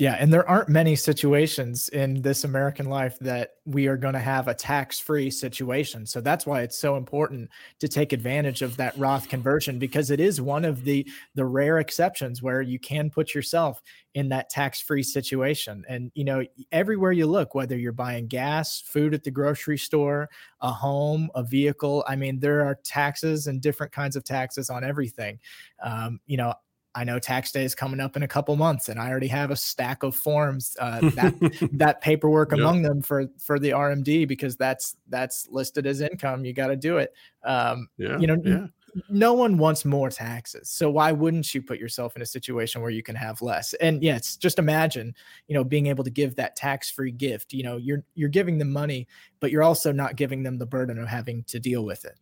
[0.00, 4.18] Yeah, and there aren't many situations in this American life that we are going to
[4.18, 6.06] have a tax-free situation.
[6.06, 10.18] So that's why it's so important to take advantage of that Roth conversion because it
[10.18, 13.82] is one of the the rare exceptions where you can put yourself
[14.14, 15.84] in that tax-free situation.
[15.86, 20.30] And you know, everywhere you look, whether you're buying gas, food at the grocery store,
[20.62, 24.82] a home, a vehicle, I mean, there are taxes and different kinds of taxes on
[24.82, 25.40] everything.
[25.84, 26.54] Um, you know,
[26.94, 29.50] I know tax day is coming up in a couple months, and I already have
[29.50, 34.56] a stack of forms uh, that that paperwork among them for for the RMD because
[34.56, 36.44] that's that's listed as income.
[36.44, 37.14] You got to do it.
[37.44, 38.66] Um, yeah, you know, yeah.
[39.08, 42.90] no one wants more taxes, so why wouldn't you put yourself in a situation where
[42.90, 43.72] you can have less?
[43.74, 45.14] And yes, just imagine,
[45.46, 47.52] you know, being able to give that tax free gift.
[47.52, 49.06] You know, you're you're giving them money,
[49.38, 52.18] but you're also not giving them the burden of having to deal with it.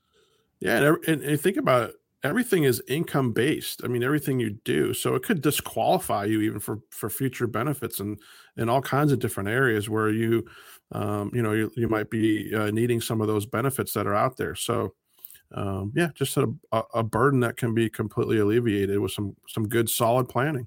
[0.60, 1.94] Yeah, and, and think about it
[2.24, 3.82] everything is income based.
[3.84, 8.00] I mean, everything you do, so it could disqualify you even for for future benefits
[8.00, 8.18] and
[8.56, 10.46] in all kinds of different areas where you,
[10.92, 14.14] um, you know, you, you might be uh, needing some of those benefits that are
[14.14, 14.54] out there.
[14.54, 14.94] So,
[15.52, 19.88] um, yeah, just a, a burden that can be completely alleviated with some some good
[19.88, 20.66] solid planning.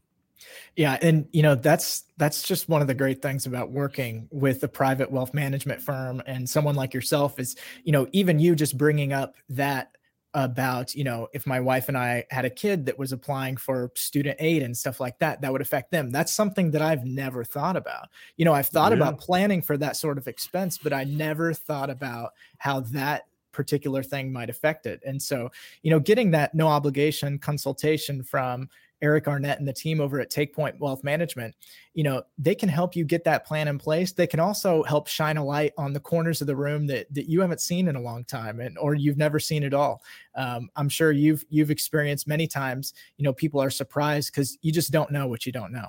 [0.76, 4.64] Yeah, and you know that's that's just one of the great things about working with
[4.64, 8.78] a private wealth management firm and someone like yourself is you know even you just
[8.78, 9.92] bringing up that
[10.34, 13.92] about you know if my wife and i had a kid that was applying for
[13.96, 16.10] student aid and stuff like that that would affect them.
[16.10, 18.08] That's something that i've never thought about.
[18.38, 18.98] You know i've thought yeah.
[18.98, 24.02] about planning for that sort of expense but i never thought about how that particular
[24.02, 25.02] thing might affect it.
[25.06, 25.52] And so
[25.82, 28.70] you know getting that no obligation consultation from
[29.02, 31.56] Eric Arnett and the team over at Take Point Wealth Management,
[31.94, 34.12] you know, they can help you get that plan in place.
[34.12, 37.30] They can also help shine a light on the corners of the room that that
[37.30, 40.02] you haven't seen in a long time, and or you've never seen at all.
[40.36, 42.94] Um, I'm sure you've you've experienced many times.
[43.18, 45.88] You know, people are surprised because you just don't know what you don't know.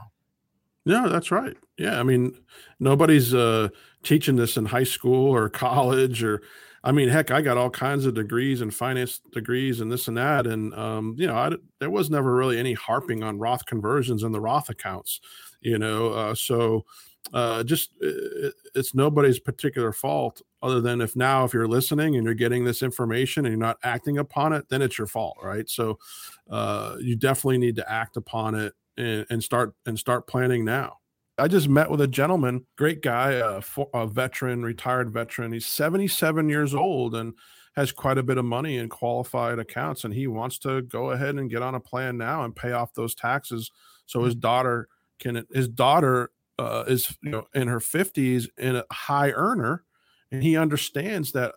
[0.84, 1.56] No, that's right.
[1.78, 2.36] Yeah, I mean,
[2.80, 3.68] nobody's uh,
[4.02, 6.42] teaching this in high school or college or
[6.84, 10.16] I mean, heck, I got all kinds of degrees and finance degrees and this and
[10.16, 14.24] that, and um, you know, I, there was never really any harping on Roth conversions
[14.24, 15.20] in the Roth accounts,
[15.60, 16.08] you know.
[16.12, 16.84] Uh, so,
[17.32, 22.24] uh, just it, it's nobody's particular fault, other than if now if you're listening and
[22.24, 25.68] you're getting this information and you're not acting upon it, then it's your fault, right?
[25.70, 25.98] So,
[26.50, 30.98] uh, you definitely need to act upon it and, and start and start planning now.
[31.38, 33.62] I just met with a gentleman, great guy, a,
[33.94, 35.52] a, veteran, retired veteran.
[35.52, 37.34] He's 77 years old and
[37.74, 40.04] has quite a bit of money in qualified accounts.
[40.04, 42.92] And he wants to go ahead and get on a plan now and pay off
[42.92, 43.70] those taxes
[44.04, 48.84] so his daughter can, his daughter uh, is, you know, in her 50s and a
[48.92, 49.84] high earner.
[50.30, 51.54] And he understands that,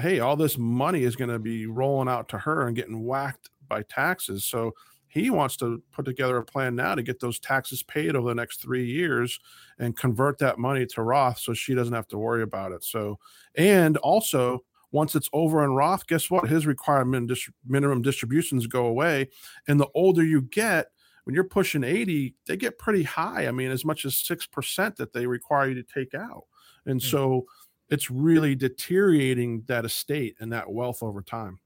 [0.00, 3.50] hey, all this money is going to be rolling out to her and getting whacked
[3.68, 4.44] by taxes.
[4.44, 4.72] So,
[5.12, 8.34] he wants to put together a plan now to get those taxes paid over the
[8.34, 9.38] next three years
[9.78, 12.82] and convert that money to Roth so she doesn't have to worry about it.
[12.82, 13.18] So,
[13.54, 16.48] and also, once it's over in Roth, guess what?
[16.48, 17.30] His requirement
[17.66, 19.28] minimum distributions go away.
[19.68, 20.86] And the older you get,
[21.24, 23.46] when you're pushing 80, they get pretty high.
[23.46, 26.44] I mean, as much as 6% that they require you to take out.
[26.86, 27.10] And mm-hmm.
[27.10, 27.44] so
[27.90, 31.58] it's really deteriorating that estate and that wealth over time.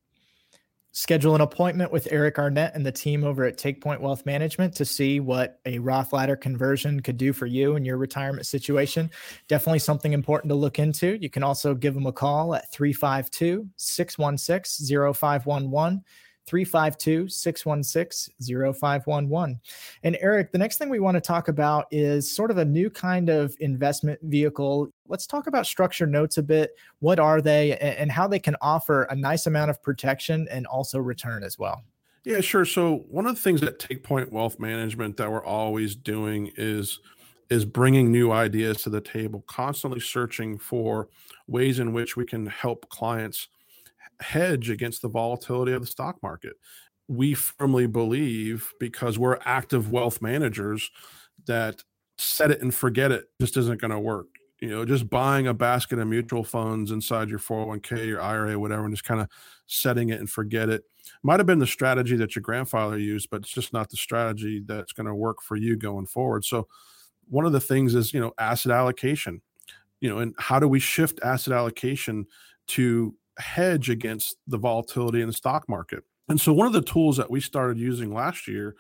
[0.97, 4.75] Schedule an appointment with Eric Arnett and the team over at Take Point Wealth Management
[4.77, 9.11] to see what a Roth ladder conversion could do for you and your retirement situation.
[9.47, 11.19] Definitely something important to look into.
[11.21, 16.03] You can also give them a call at 352 616 0511.
[16.47, 19.61] 352 616 0511.
[20.03, 22.89] And Eric, the next thing we want to talk about is sort of a new
[22.89, 24.89] kind of investment vehicle.
[25.09, 26.73] Let's talk about structured notes a bit.
[27.01, 30.99] What are they and how they can offer a nice amount of protection and also
[30.99, 31.83] return as well?
[32.25, 32.65] Yeah, sure.
[32.65, 36.99] So, one of the things that Take Point Wealth Management that we're always doing is
[37.51, 41.09] is bringing new ideas to the table, constantly searching for
[41.47, 43.47] ways in which we can help clients
[44.21, 46.55] hedge against the volatility of the stock market.
[47.09, 50.91] We firmly believe, because we're active wealth managers,
[51.47, 51.83] that
[52.19, 54.27] set it and forget it just isn't going to work.
[54.61, 58.85] You know, just buying a basket of mutual funds inside your 401k, your IRA, whatever,
[58.85, 59.29] and just kind of
[59.67, 60.85] setting it and forget it
[61.23, 64.63] might have been the strategy that your grandfather used, but it's just not the strategy
[64.65, 66.45] that's going to work for you going forward.
[66.45, 66.69] So,
[67.29, 69.41] one of the things is, you know, asset allocation,
[70.01, 72.27] you know, and how do we shift asset allocation
[72.69, 76.05] to hedge against the volatility in the stock market.
[76.29, 78.77] And so, one of the tools that we started using last year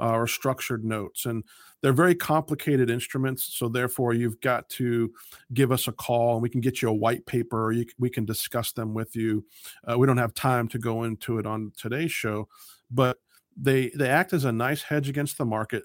[0.00, 1.44] uh, are structured notes, and
[1.80, 3.44] they're very complicated instruments.
[3.54, 5.12] So, therefore, you've got to
[5.54, 8.10] give us a call, and we can get you a white paper, or you, we
[8.10, 9.44] can discuss them with you.
[9.88, 12.48] Uh, we don't have time to go into it on today's show,
[12.90, 13.18] but
[13.56, 15.84] they they act as a nice hedge against the market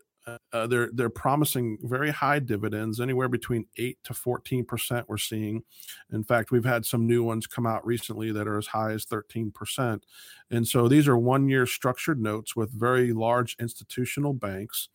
[0.54, 5.10] uh, they're they're promising very high dividends, anywhere between eight to fourteen percent.
[5.10, 5.64] We're seeing.
[6.12, 9.06] In fact, we've had some new ones come out recently that are as high as
[9.06, 10.06] thirteen percent.
[10.52, 14.90] And so these are one-year structured notes with very large institutional banks,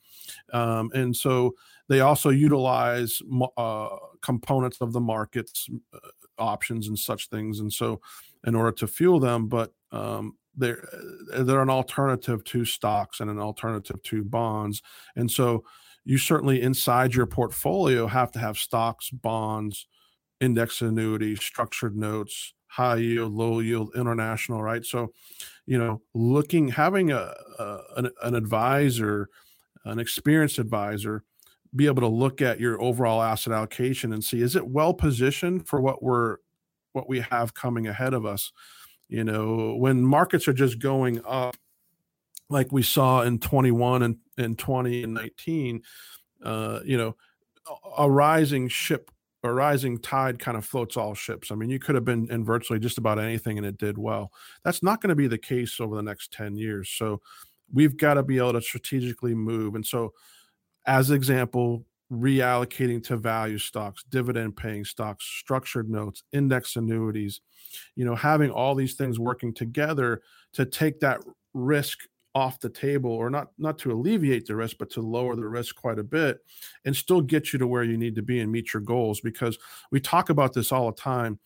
[0.53, 1.55] um, and so
[1.89, 3.22] they also utilize
[3.57, 5.99] uh, components of the markets, uh,
[6.39, 7.61] options, and such things.
[7.61, 8.01] And so,
[8.47, 10.86] in order to fuel them, but um, they're
[11.32, 14.82] uh, they're an alternative to stocks and an alternative to bonds.
[15.16, 15.64] And so
[16.04, 19.86] you certainly inside your portfolio have to have stocks bonds
[20.40, 24.84] index annuities structured notes high yield low yield international right?
[24.84, 25.12] So
[25.66, 29.28] you know looking having a, a an, an advisor
[29.84, 31.24] an experienced advisor
[31.76, 35.68] be able to look at your overall asset allocation and see is it well positioned
[35.68, 36.38] for what we're
[36.92, 38.52] what we have coming ahead of us
[39.09, 41.56] you know when markets are just going up
[42.50, 45.82] like we saw in 21 and, and 20 and 19
[46.44, 47.16] uh, you know
[47.98, 49.11] a rising ship
[49.44, 51.50] a rising tide kind of floats all ships.
[51.50, 54.32] I mean you could have been in virtually just about anything and it did well.
[54.64, 56.88] That's not going to be the case over the next 10 years.
[56.88, 57.20] So
[57.72, 59.74] we've got to be able to strategically move.
[59.74, 60.12] And so
[60.86, 67.40] as example reallocating to value stocks, dividend paying stocks, structured notes, index annuities,
[67.96, 69.26] you know, having all these things mm-hmm.
[69.26, 70.22] working together
[70.54, 71.20] to take that
[71.54, 72.00] risk
[72.34, 75.74] off the table or not not to alleviate the risk but to lower the risk
[75.74, 76.38] quite a bit
[76.84, 79.59] and still get you to where you need to be and meet your goals because
[79.90, 81.38] we talk about this all the time.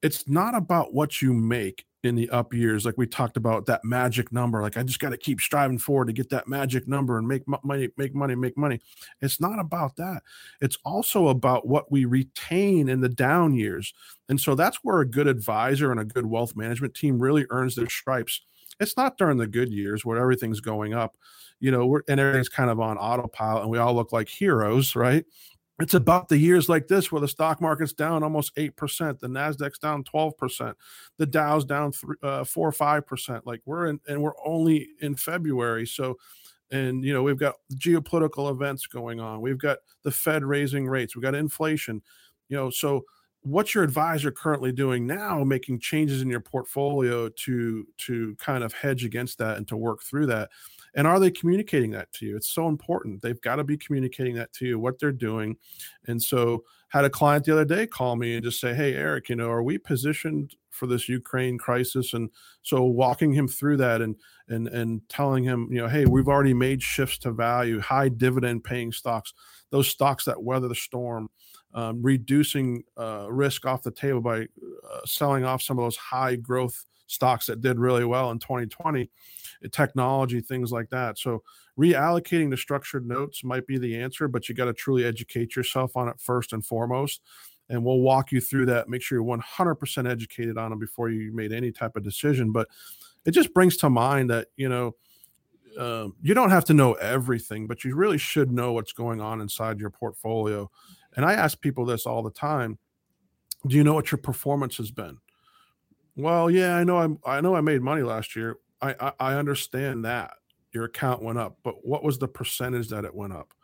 [0.00, 3.84] It's not about what you make in the up years like we talked about that
[3.84, 7.18] magic number like i just got to keep striving forward to get that magic number
[7.18, 8.80] and make money make money make money.
[9.20, 10.22] It's not about that.
[10.60, 13.92] It's also about what we retain in the down years.
[14.28, 17.74] And so that's where a good advisor and a good wealth management team really earns
[17.74, 18.42] their stripes.
[18.80, 21.16] It's not during the good years where everything's going up
[21.60, 24.94] you know we're and everything's kind of on autopilot and we all look like heroes
[24.94, 25.24] right
[25.80, 29.78] it's about the years like this where the stock market's down almost 8%, the Nasdaq's
[29.78, 30.74] down 12%,
[31.18, 33.42] the Dow's down three, uh, 4 or 5%.
[33.44, 35.86] Like we're in, and we're only in February.
[35.86, 36.16] So,
[36.70, 39.40] and you know, we've got geopolitical events going on.
[39.40, 41.14] We've got the Fed raising rates.
[41.14, 42.02] We've got inflation,
[42.48, 43.04] you know, so
[43.42, 48.72] what's your advisor currently doing now making changes in your portfolio to to kind of
[48.72, 50.50] hedge against that and to work through that
[50.94, 52.36] and are they communicating that to you?
[52.36, 53.22] It's so important.
[53.22, 55.56] They've got to be communicating that to you what they're doing.
[56.06, 59.28] And so had a client the other day call me and just say hey eric
[59.28, 62.14] you know are we positioned for this ukraine crisis?
[62.14, 62.30] And
[62.62, 64.16] so walking him through that and
[64.48, 68.64] and and telling him you know hey we've already made shifts to value high dividend
[68.64, 69.34] paying stocks
[69.70, 71.28] those stocks that weather the storm
[71.74, 76.36] um, reducing uh, risk off the table by uh, selling off some of those high
[76.36, 79.10] growth stocks that did really well in 2020
[79.72, 81.18] technology, things like that.
[81.18, 81.42] So
[81.78, 85.96] reallocating the structured notes might be the answer, but you got to truly educate yourself
[85.96, 87.22] on it first and foremost.
[87.68, 88.88] And we'll walk you through that.
[88.88, 92.52] Make sure you're 100% educated on them before you made any type of decision.
[92.52, 92.68] But
[93.24, 94.94] it just brings to mind that, you know,
[95.78, 99.40] um, you don't have to know everything, but you really should know what's going on
[99.40, 100.70] inside your portfolio.
[101.14, 102.78] And I ask people this all the time
[103.66, 105.18] Do you know what your performance has been?
[106.18, 108.56] Well, yeah, I know I'm I know I made money last year.
[108.82, 110.32] I, I, I understand that
[110.74, 113.54] your account went up, but what was the percentage that it went up?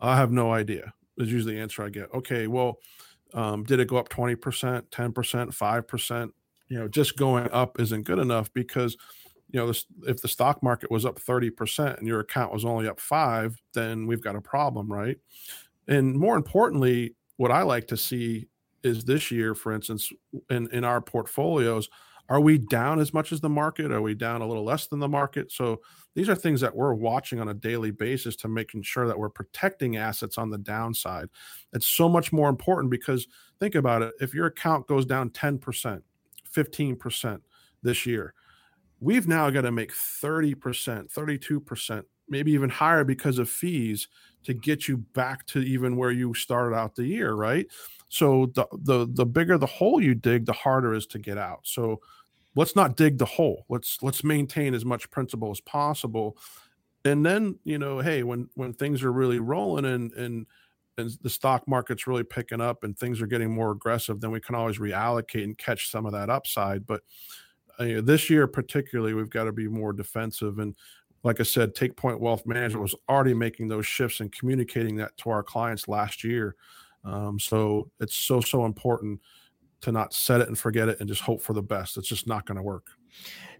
[0.00, 0.94] I have no idea.
[1.18, 2.12] Is usually the answer I get.
[2.14, 2.78] Okay, well,
[3.34, 6.30] um, did it go up 20%, 10%, 5%?
[6.68, 8.96] You know, just going up isn't good enough because,
[9.50, 12.88] you know, this, if the stock market was up 30% and your account was only
[12.88, 15.18] up five, then we've got a problem, right?
[15.88, 18.48] And more importantly, what I like to see
[18.88, 20.12] is this year, for instance,
[20.50, 21.88] in, in our portfolios,
[22.28, 23.90] are we down as much as the market?
[23.90, 25.50] Are we down a little less than the market?
[25.50, 25.80] So
[26.14, 29.30] these are things that we're watching on a daily basis to making sure that we're
[29.30, 31.28] protecting assets on the downside.
[31.72, 33.26] It's so much more important because
[33.60, 34.12] think about it.
[34.20, 36.02] If your account goes down 10%,
[36.54, 37.40] 15%
[37.82, 38.34] this year,
[39.00, 40.54] we've now got to make 30%,
[41.10, 44.08] 32%, maybe even higher because of fees
[44.48, 47.66] to get you back to even where you started out the year, right?
[48.08, 51.36] So the the the bigger the hole you dig, the harder it is to get
[51.36, 51.60] out.
[51.64, 52.00] So
[52.56, 53.66] let's not dig the hole.
[53.68, 56.38] Let's let's maintain as much principle as possible.
[57.04, 60.46] And then, you know, hey, when when things are really rolling and and
[60.96, 64.40] and the stock market's really picking up and things are getting more aggressive, then we
[64.40, 66.86] can always reallocate and catch some of that upside.
[66.86, 67.02] But
[67.78, 70.58] uh, this year, particularly, we've got to be more defensive.
[70.58, 70.74] And
[71.22, 75.16] like I said, Take Point Wealth Management was already making those shifts and communicating that
[75.18, 76.56] to our clients last year.
[77.04, 79.20] Um, so it's so so important
[79.80, 81.96] to not set it and forget it and just hope for the best.
[81.96, 82.90] It's just not going to work.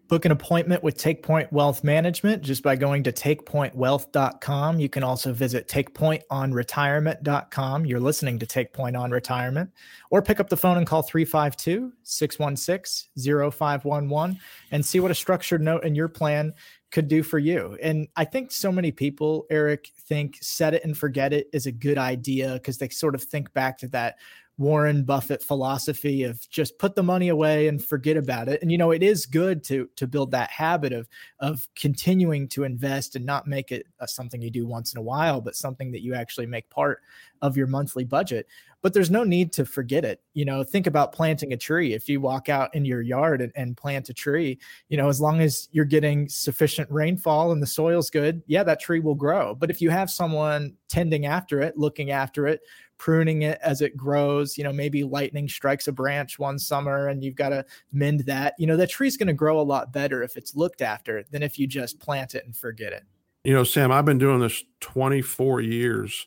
[0.09, 4.81] Book an appointment with TakePoint Wealth Management just by going to takepointwealth.com.
[4.81, 7.85] You can also visit takepointonretirement.com.
[7.85, 9.71] You're listening to TakePoint on Retirement,
[10.09, 14.41] or pick up the phone and call 352 616 0511
[14.71, 16.55] and see what a structured note in your plan
[16.91, 17.77] could do for you.
[17.83, 21.73] And I think so many people, Eric, think set it and forget it is a
[21.73, 24.17] good idea because they sort of think back to that
[24.59, 28.61] Warren Buffett philosophy of just put the money away and forget about it.
[28.61, 31.09] And you know, it is good to to build that habit of
[31.39, 35.03] of continuing to invest and not make it a, something you do once in a
[35.03, 37.01] while, but something that you actually make part
[37.41, 38.47] of your monthly budget.
[38.81, 40.21] But there's no need to forget it.
[40.35, 41.95] You know, think about planting a tree.
[41.95, 44.59] If you walk out in your yard and, and plant a tree,
[44.89, 48.81] you know, as long as you're getting sufficient rainfall and the soil's good, yeah, that
[48.81, 49.55] tree will grow.
[49.55, 52.61] But if you have someone tending after it, looking after it,
[52.99, 54.59] pruning it as it grows.
[54.59, 58.55] You know, maybe lightning strikes a branch one summer and you've got to mend that.
[58.59, 61.43] You know, that tree's going to grow a lot better if it's looked after than
[61.43, 63.05] if you just plant it and forget it.
[63.45, 66.27] You know, Sam, I've been doing this 24 years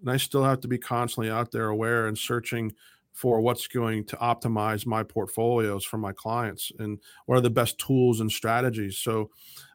[0.00, 2.72] and I still have to be constantly out there aware and searching
[3.12, 7.78] for what's going to optimize my portfolios for my clients and what are the best
[7.78, 8.96] tools and strategies.
[8.98, 9.30] So,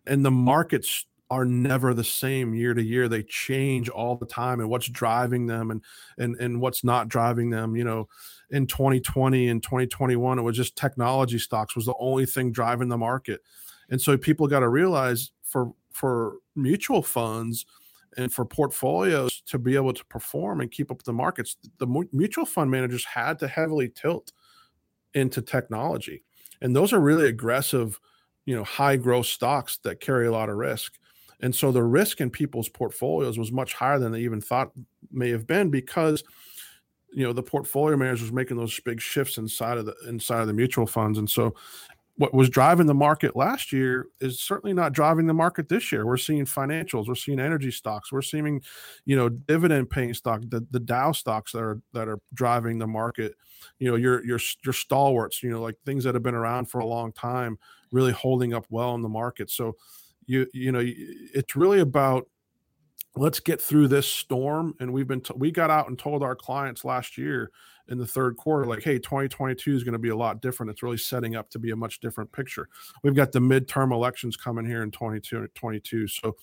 [0.06, 3.10] and the markets are never the same year to year.
[3.10, 5.82] They change all the time and what's driving them and
[6.18, 7.76] and and what's not driving them.
[7.76, 8.08] You know,
[8.52, 12.98] in 2020 and 2021, it was just technology stocks was the only thing driving the
[12.98, 13.42] market.
[13.90, 17.66] And so people got to realize for for mutual funds
[18.18, 22.46] and for portfolios to be able to perform and keep up the markets, the mutual
[22.46, 24.32] fund managers had to heavily tilt
[25.14, 26.24] into technology.
[26.62, 28.00] And those are really aggressive,
[28.46, 30.98] you know, high growth stocks that carry a lot of risk.
[31.42, 34.72] And so the risk in people's portfolios was much higher than they even thought
[35.12, 36.24] may have been because
[37.12, 40.54] you know the portfolio managers making those big shifts inside of the inside of the
[40.54, 41.20] mutual funds.
[41.20, 41.54] And so
[42.16, 46.06] what was driving the market last year is certainly not driving the market this year.
[46.06, 48.62] We're seeing financials, we're seeing energy stocks, we're seeing,
[49.06, 52.88] you know, dividend paying stock, the, the Dow stocks that are that are driving the
[52.88, 53.36] market.
[53.80, 56.80] You know, your your your stalwarts, you know, like things that have been around for
[56.80, 57.58] a long time,
[57.92, 59.50] really holding up well in the market.
[59.50, 59.76] So
[60.26, 62.28] you you know it's really about
[63.16, 66.36] let's get through this storm and we've been t- we got out and told our
[66.36, 67.52] clients last year
[67.90, 70.70] in the third quarter like hey 2022 is going to be a lot different.
[70.70, 72.70] It's really setting up to be a much different picture.
[73.04, 76.36] We've got the midterm elections coming here in 2022 so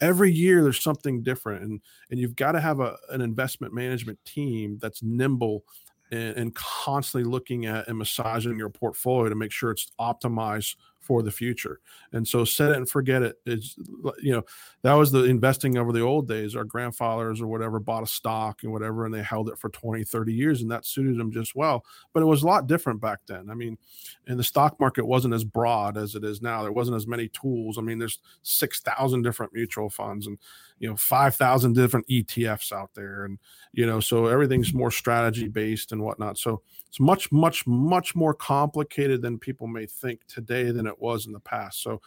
[0.00, 1.80] every year there's something different and
[2.10, 5.64] and you've got to have a, an investment management team that's nimble
[6.10, 10.76] and, and constantly looking at and massaging your portfolio to make sure it's optimized
[11.08, 11.80] for the future.
[12.12, 13.76] And so set it and forget it is
[14.20, 14.42] you know
[14.82, 16.54] that was the investing over the old days.
[16.54, 20.04] Our grandfathers or whatever bought a stock and whatever and they held it for 20,
[20.04, 21.82] 30 years and that suited them just well.
[22.12, 23.48] But it was a lot different back then.
[23.48, 23.78] I mean,
[24.26, 26.60] and the stock market wasn't as broad as it is now.
[26.60, 27.78] There wasn't as many tools.
[27.78, 30.36] I mean, there's 6,000 different mutual funds and
[30.78, 33.38] you know 5,000 different ETFs out there and
[33.72, 36.36] you know so everything's more strategy based and whatnot.
[36.36, 41.26] So it's much much much more complicated than people may think today than it was
[41.26, 41.82] in the past.
[41.82, 42.00] So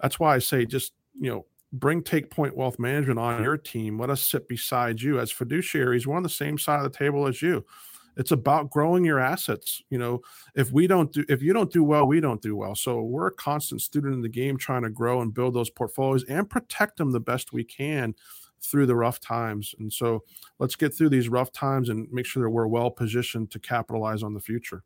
[0.00, 3.98] that's why I say just, you know, bring Take Point Wealth Management on your team.
[3.98, 6.06] Let us sit beside you as fiduciaries.
[6.06, 7.64] We're on the same side of the table as you.
[8.16, 9.80] It's about growing your assets.
[9.90, 10.22] You know,
[10.56, 12.74] if we don't do, if you don't do well, we don't do well.
[12.74, 16.24] So we're a constant student in the game, trying to grow and build those portfolios
[16.24, 18.14] and protect them the best we can
[18.62, 19.74] through the rough times.
[19.78, 20.24] And so
[20.58, 24.22] let's get through these rough times and make sure that we're well positioned to capitalize
[24.22, 24.82] on the future.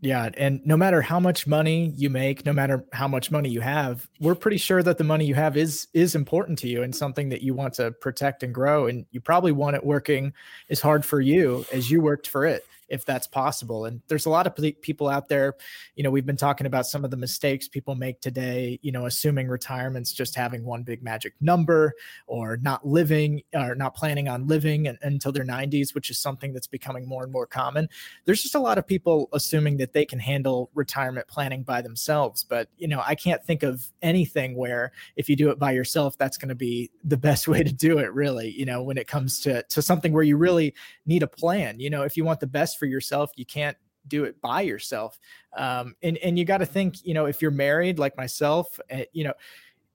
[0.00, 3.60] Yeah, and no matter how much money you make, no matter how much money you
[3.60, 6.94] have, we're pretty sure that the money you have is is important to you and
[6.94, 10.32] something that you want to protect and grow and you probably want it working
[10.70, 13.84] as hard for you as you worked for it if that's possible.
[13.84, 15.54] And there's a lot of people out there,
[15.94, 19.06] you know, we've been talking about some of the mistakes people make today, you know,
[19.06, 21.94] assuming retirement's just having one big magic number
[22.26, 26.66] or not living or not planning on living until their 90s, which is something that's
[26.66, 27.88] becoming more and more common.
[28.24, 32.44] There's just a lot of people assuming that they can handle retirement planning by themselves.
[32.44, 36.16] But, you know, I can't think of anything where if you do it by yourself,
[36.16, 39.06] that's going to be the best way to do it, really, you know, when it
[39.06, 40.74] comes to, to something where you really
[41.06, 41.78] need a plan.
[41.80, 43.30] You know, if you want the best for yourself.
[43.36, 43.76] You can't
[44.06, 45.18] do it by yourself.
[45.56, 49.02] Um, and and you got to think, you know, if you're married like myself, uh,
[49.12, 49.34] you know,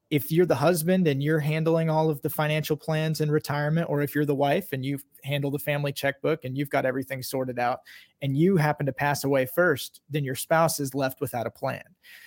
[0.09, 4.03] if you're the husband and you're handling all of the financial plans in retirement, or
[4.03, 7.57] if you're the wife and you handle the family checkbook and you've got everything sorted
[7.57, 7.79] out,
[8.21, 11.84] and you happen to pass away first, then your spouse is left without a plan.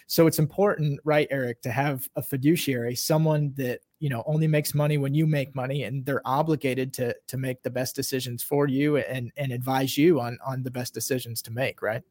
[0.09, 4.75] So it's important, right, Eric, to have a fiduciary, someone that you know only makes
[4.75, 8.69] money when you make money and they're obligated to to make the best decisions for
[8.69, 12.03] you and and advise you on on the best decisions to make right?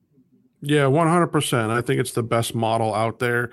[0.61, 3.51] Yeah 100% i think it's the best model out there.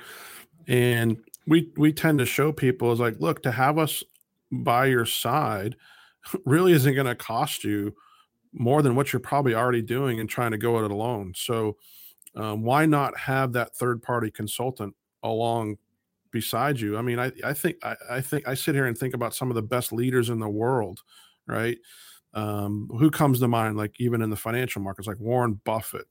[0.68, 4.02] And we we tend to show people is like look to have us
[4.50, 5.76] by your side
[6.44, 7.94] really isn't going to cost you
[8.52, 11.32] more than what you're probably already doing and trying to go at it alone.
[11.34, 11.76] So
[12.36, 15.78] um, why not have that third party consultant along
[16.32, 16.96] beside you.
[16.96, 19.50] I mean, I, I think I, I think I sit here and think about some
[19.50, 21.02] of the best leaders in the world,
[21.46, 21.78] right?
[22.34, 23.76] Um, who comes to mind?
[23.76, 26.06] Like even in the financial markets, like Warren Buffett,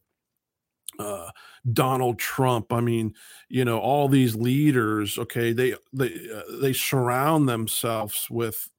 [0.99, 1.31] uh,
[1.73, 2.71] Donald Trump.
[2.71, 3.13] I mean,
[3.49, 5.17] you know, all these leaders.
[5.17, 8.69] Okay, they they uh, they surround themselves with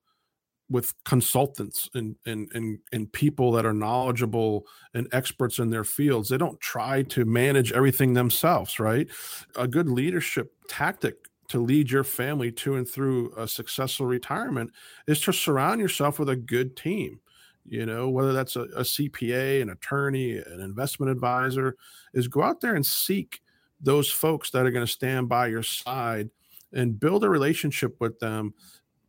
[0.73, 6.31] with consultants and, and and and people that are knowledgeable and experts in their fields
[6.31, 9.09] they don't try to manage everything themselves right
[9.57, 11.17] a good leadership tactic
[11.53, 14.71] to lead your family to and through a successful retirement
[15.07, 17.21] is to surround yourself with a good team
[17.65, 21.77] you know whether that's a, a cpa an attorney an investment advisor
[22.13, 23.41] is go out there and seek
[23.81, 26.31] those folks that are going to stand by your side
[26.73, 28.55] and build a relationship with them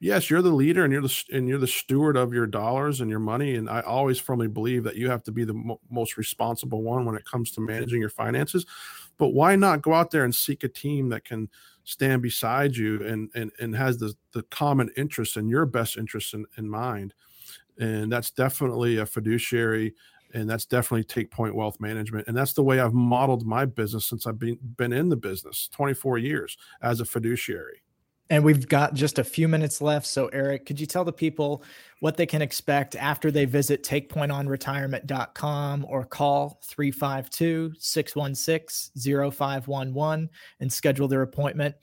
[0.04, 3.10] yes, you're the leader and you're the and you're the steward of your dollars and
[3.10, 3.56] your money.
[3.56, 7.06] And I always firmly believe that you have to be the mo- most responsible one
[7.06, 8.66] when it comes to managing your finances.
[9.18, 11.50] But why not go out there and seek a team that can
[11.84, 16.34] stand beside you and and and has the the common interest and your best interest
[16.34, 17.14] in, in mind?
[17.80, 19.96] And that's definitely a fiduciary
[20.34, 24.06] and that's definitely take point wealth management and that's the way i've modeled my business
[24.06, 27.83] since i've been, been in the business 24 years as a fiduciary
[28.30, 30.08] and we've got just a few minutes left.
[30.08, 31.64] So, Eric, could you tell the people
[32.00, 41.08] what they can expect after they visit takepointonretirement.com or call 352 616 0511 and schedule
[41.08, 41.76] their appointment?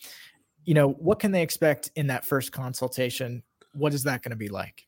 [0.64, 3.42] You know, what can they expect in that first consultation?
[3.74, 4.86] What is that going to be like?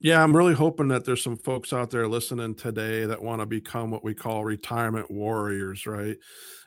[0.00, 3.46] Yeah, I'm really hoping that there's some folks out there listening today that want to
[3.46, 6.16] become what we call retirement warriors, right?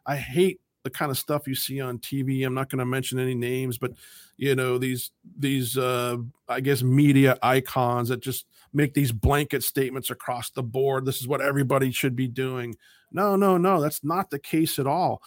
[0.06, 3.20] I hate the kind of stuff you see on tv i'm not going to mention
[3.20, 3.92] any names but
[4.38, 6.16] you know these these uh
[6.48, 11.28] i guess media icons that just make these blanket statements across the board this is
[11.28, 12.76] what everybody should be doing.
[13.12, 15.22] No no no that's not the case at all.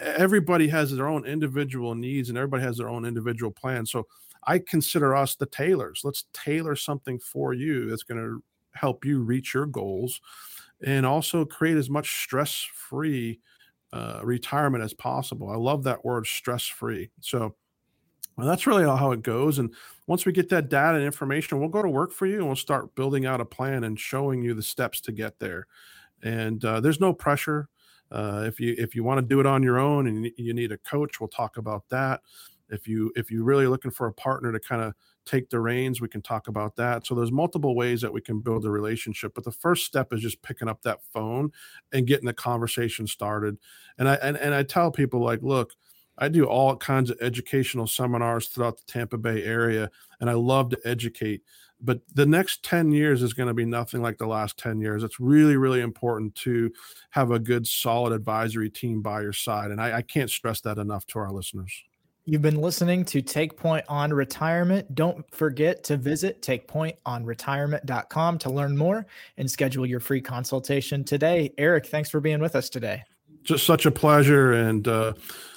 [0.00, 3.86] Everybody has their own individual needs and everybody has their own individual plan.
[3.86, 4.06] So
[4.46, 6.02] I consider us the tailors.
[6.04, 8.42] Let's tailor something for you that's going to
[8.74, 10.20] help you reach your goals
[10.84, 13.40] and also create as much stress free
[13.92, 15.50] uh, retirement as possible.
[15.50, 17.10] I love that word stress free.
[17.20, 17.54] So
[18.36, 19.58] well, that's really how it goes.
[19.58, 19.74] And
[20.06, 22.56] once we get that data and information, we'll go to work for you and we'll
[22.56, 25.66] start building out a plan and showing you the steps to get there.
[26.22, 27.68] And uh, there's no pressure.
[28.12, 30.70] Uh, if you if you want to do it on your own and you need
[30.70, 32.20] a coach, we'll talk about that
[32.70, 34.94] if you if you're really looking for a partner to kind of
[35.24, 37.06] take the reins we can talk about that.
[37.06, 40.20] So there's multiple ways that we can build a relationship but the first step is
[40.20, 41.52] just picking up that phone
[41.92, 43.58] and getting the conversation started.
[43.98, 45.72] And i and, and i tell people like look
[46.18, 49.90] i do all kinds of educational seminars throughout the tampa bay area
[50.20, 51.42] and i love to educate
[51.80, 55.02] but the next 10 years is going to be nothing like the last 10 years.
[55.02, 56.72] It's really really important to
[57.10, 60.78] have a good solid advisory team by your side and I, I can't stress that
[60.78, 61.72] enough to our listeners
[62.28, 64.96] You've been listening to Take Point on Retirement.
[64.96, 69.06] Don't forget to visit takepointonretirement.com to learn more
[69.36, 71.54] and schedule your free consultation today.
[71.56, 73.04] Eric, thanks for being with us today.
[73.44, 75.12] Just such a pleasure and uh,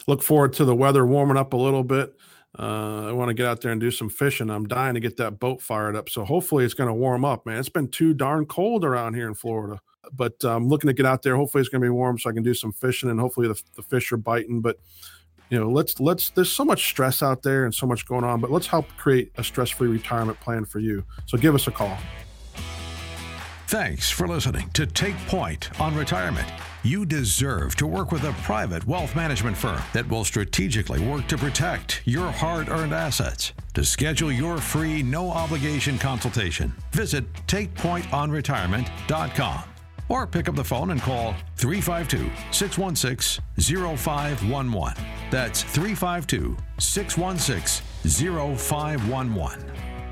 [0.06, 2.14] look forward to the weather warming up a little bit.
[2.58, 4.52] Uh, I want to get out there and do some fishing.
[4.52, 6.08] I'm dying to get that boat fired up.
[6.08, 7.58] So hopefully it's going to warm up, man.
[7.58, 9.82] It's been too darn cold around here in Florida.
[10.14, 11.36] But I'm um, looking to get out there.
[11.36, 13.60] Hopefully it's going to be warm so I can do some fishing and hopefully the,
[13.76, 14.62] the fish are biting.
[14.62, 14.78] But
[15.50, 18.40] you know let's let's there's so much stress out there and so much going on
[18.40, 21.98] but let's help create a stress-free retirement plan for you so give us a call
[23.70, 26.48] Thanks for listening to Take Point on Retirement.
[26.82, 31.38] You deserve to work with a private wealth management firm that will strategically work to
[31.38, 33.54] protect your hard earned assets.
[33.76, 39.64] To schedule your free, no obligation consultation, visit takepointonretirement.com
[40.10, 43.44] or pick up the phone and call 352 616
[43.98, 45.04] 0511.
[45.32, 47.86] That's 352 616
[48.58, 49.89] 0511.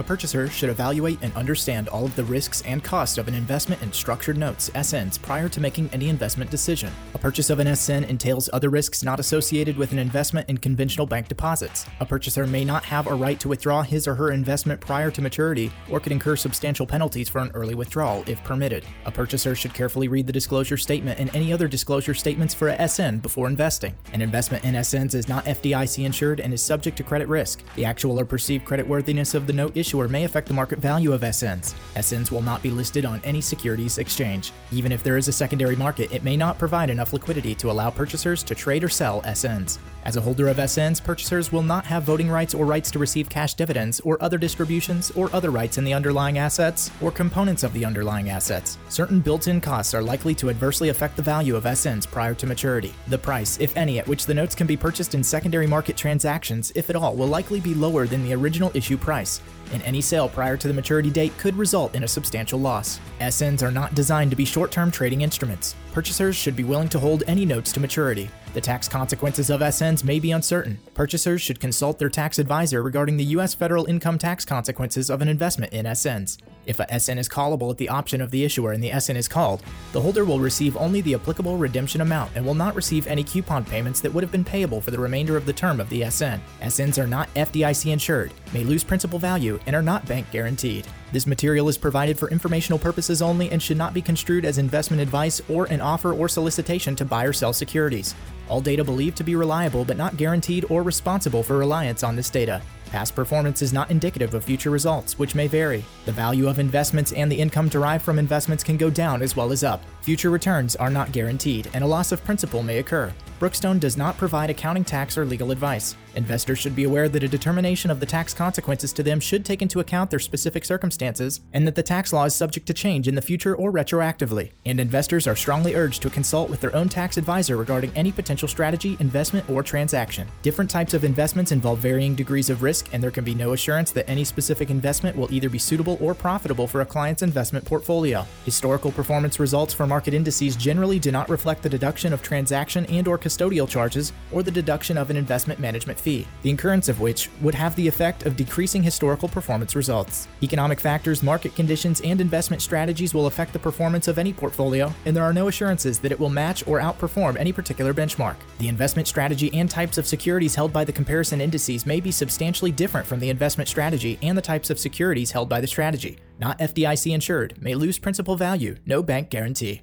[0.00, 3.82] A purchaser should evaluate and understand all of the risks and costs of an investment
[3.82, 6.92] in structured notes, SNs, prior to making any investment decision.
[7.14, 11.04] A purchase of an SN entails other risks not associated with an investment in conventional
[11.04, 11.84] bank deposits.
[11.98, 15.20] A purchaser may not have a right to withdraw his or her investment prior to
[15.20, 18.84] maturity or could incur substantial penalties for an early withdrawal if permitted.
[19.04, 22.88] A purchaser should carefully read the disclosure statement and any other disclosure statements for a
[22.88, 23.96] SN before investing.
[24.12, 27.64] An investment in SNs is not FDIC insured and is subject to credit risk.
[27.74, 31.14] The actual or perceived creditworthiness of the note issued issuer may affect the market value
[31.14, 31.74] of SNs.
[31.96, 34.52] SNs will not be listed on any securities exchange.
[34.70, 37.88] Even if there is a secondary market, it may not provide enough liquidity to allow
[37.88, 39.78] purchasers to trade or sell SNs.
[40.08, 43.28] As a holder of SNs, purchasers will not have voting rights or rights to receive
[43.28, 47.74] cash dividends or other distributions or other rights in the underlying assets or components of
[47.74, 48.78] the underlying assets.
[48.88, 52.46] Certain built in costs are likely to adversely affect the value of SNs prior to
[52.46, 52.94] maturity.
[53.08, 56.72] The price, if any, at which the notes can be purchased in secondary market transactions,
[56.74, 59.42] if at all, will likely be lower than the original issue price
[59.72, 63.00] and any sale prior to the maturity date could result in a substantial loss.
[63.20, 65.74] SNs are not designed to be short term trading instruments.
[65.92, 68.30] Purchasers should be willing to hold any notes to maturity.
[68.54, 70.78] The tax consequences of SNs may be uncertain.
[70.94, 73.54] Purchasers should consult their tax advisor regarding the U.S.
[73.54, 76.38] federal income tax consequences of an investment in SNs.
[76.64, 79.28] If a SN is callable at the option of the issuer and the SN is
[79.28, 83.24] called, the holder will receive only the applicable redemption amount and will not receive any
[83.24, 86.08] coupon payments that would have been payable for the remainder of the term of the
[86.10, 86.40] SN.
[86.60, 90.86] SNs are not FDIC insured, may lose principal value, and are not bank guaranteed.
[91.10, 95.00] This material is provided for informational purposes only and should not be construed as investment
[95.00, 98.14] advice or an offer or solicitation to buy or sell securities.
[98.48, 102.30] All data believed to be reliable but not guaranteed or responsible for reliance on this
[102.30, 102.62] data.
[102.90, 105.84] Past performance is not indicative of future results, which may vary.
[106.06, 109.52] The value of investments and the income derived from investments can go down as well
[109.52, 109.82] as up.
[110.00, 113.12] Future returns are not guaranteed, and a loss of principal may occur.
[113.38, 115.96] Brookstone does not provide accounting tax or legal advice.
[116.18, 119.62] Investors should be aware that a determination of the tax consequences to them should take
[119.62, 123.14] into account their specific circumstances, and that the tax law is subject to change in
[123.14, 124.50] the future or retroactively.
[124.66, 128.48] And investors are strongly urged to consult with their own tax advisor regarding any potential
[128.48, 130.26] strategy, investment, or transaction.
[130.42, 133.92] Different types of investments involve varying degrees of risk, and there can be no assurance
[133.92, 138.26] that any specific investment will either be suitable or profitable for a client's investment portfolio.
[138.44, 143.06] Historical performance results for market indices generally do not reflect the deduction of transaction and
[143.06, 147.28] or custodial charges or the deduction of an investment management fee, the incurrence of which
[147.40, 150.28] would have the effect of decreasing historical performance results.
[150.42, 155.14] Economic factors, market conditions, and investment strategies will affect the performance of any portfolio, and
[155.14, 158.36] there are no assurances that it will match or outperform any particular benchmark.
[158.58, 162.72] The investment strategy and types of securities held by the comparison indices may be substantially
[162.72, 166.18] different from the investment strategy and the types of securities held by the strategy.
[166.38, 169.82] Not FDIC insured, may lose principal value, no bank guarantee.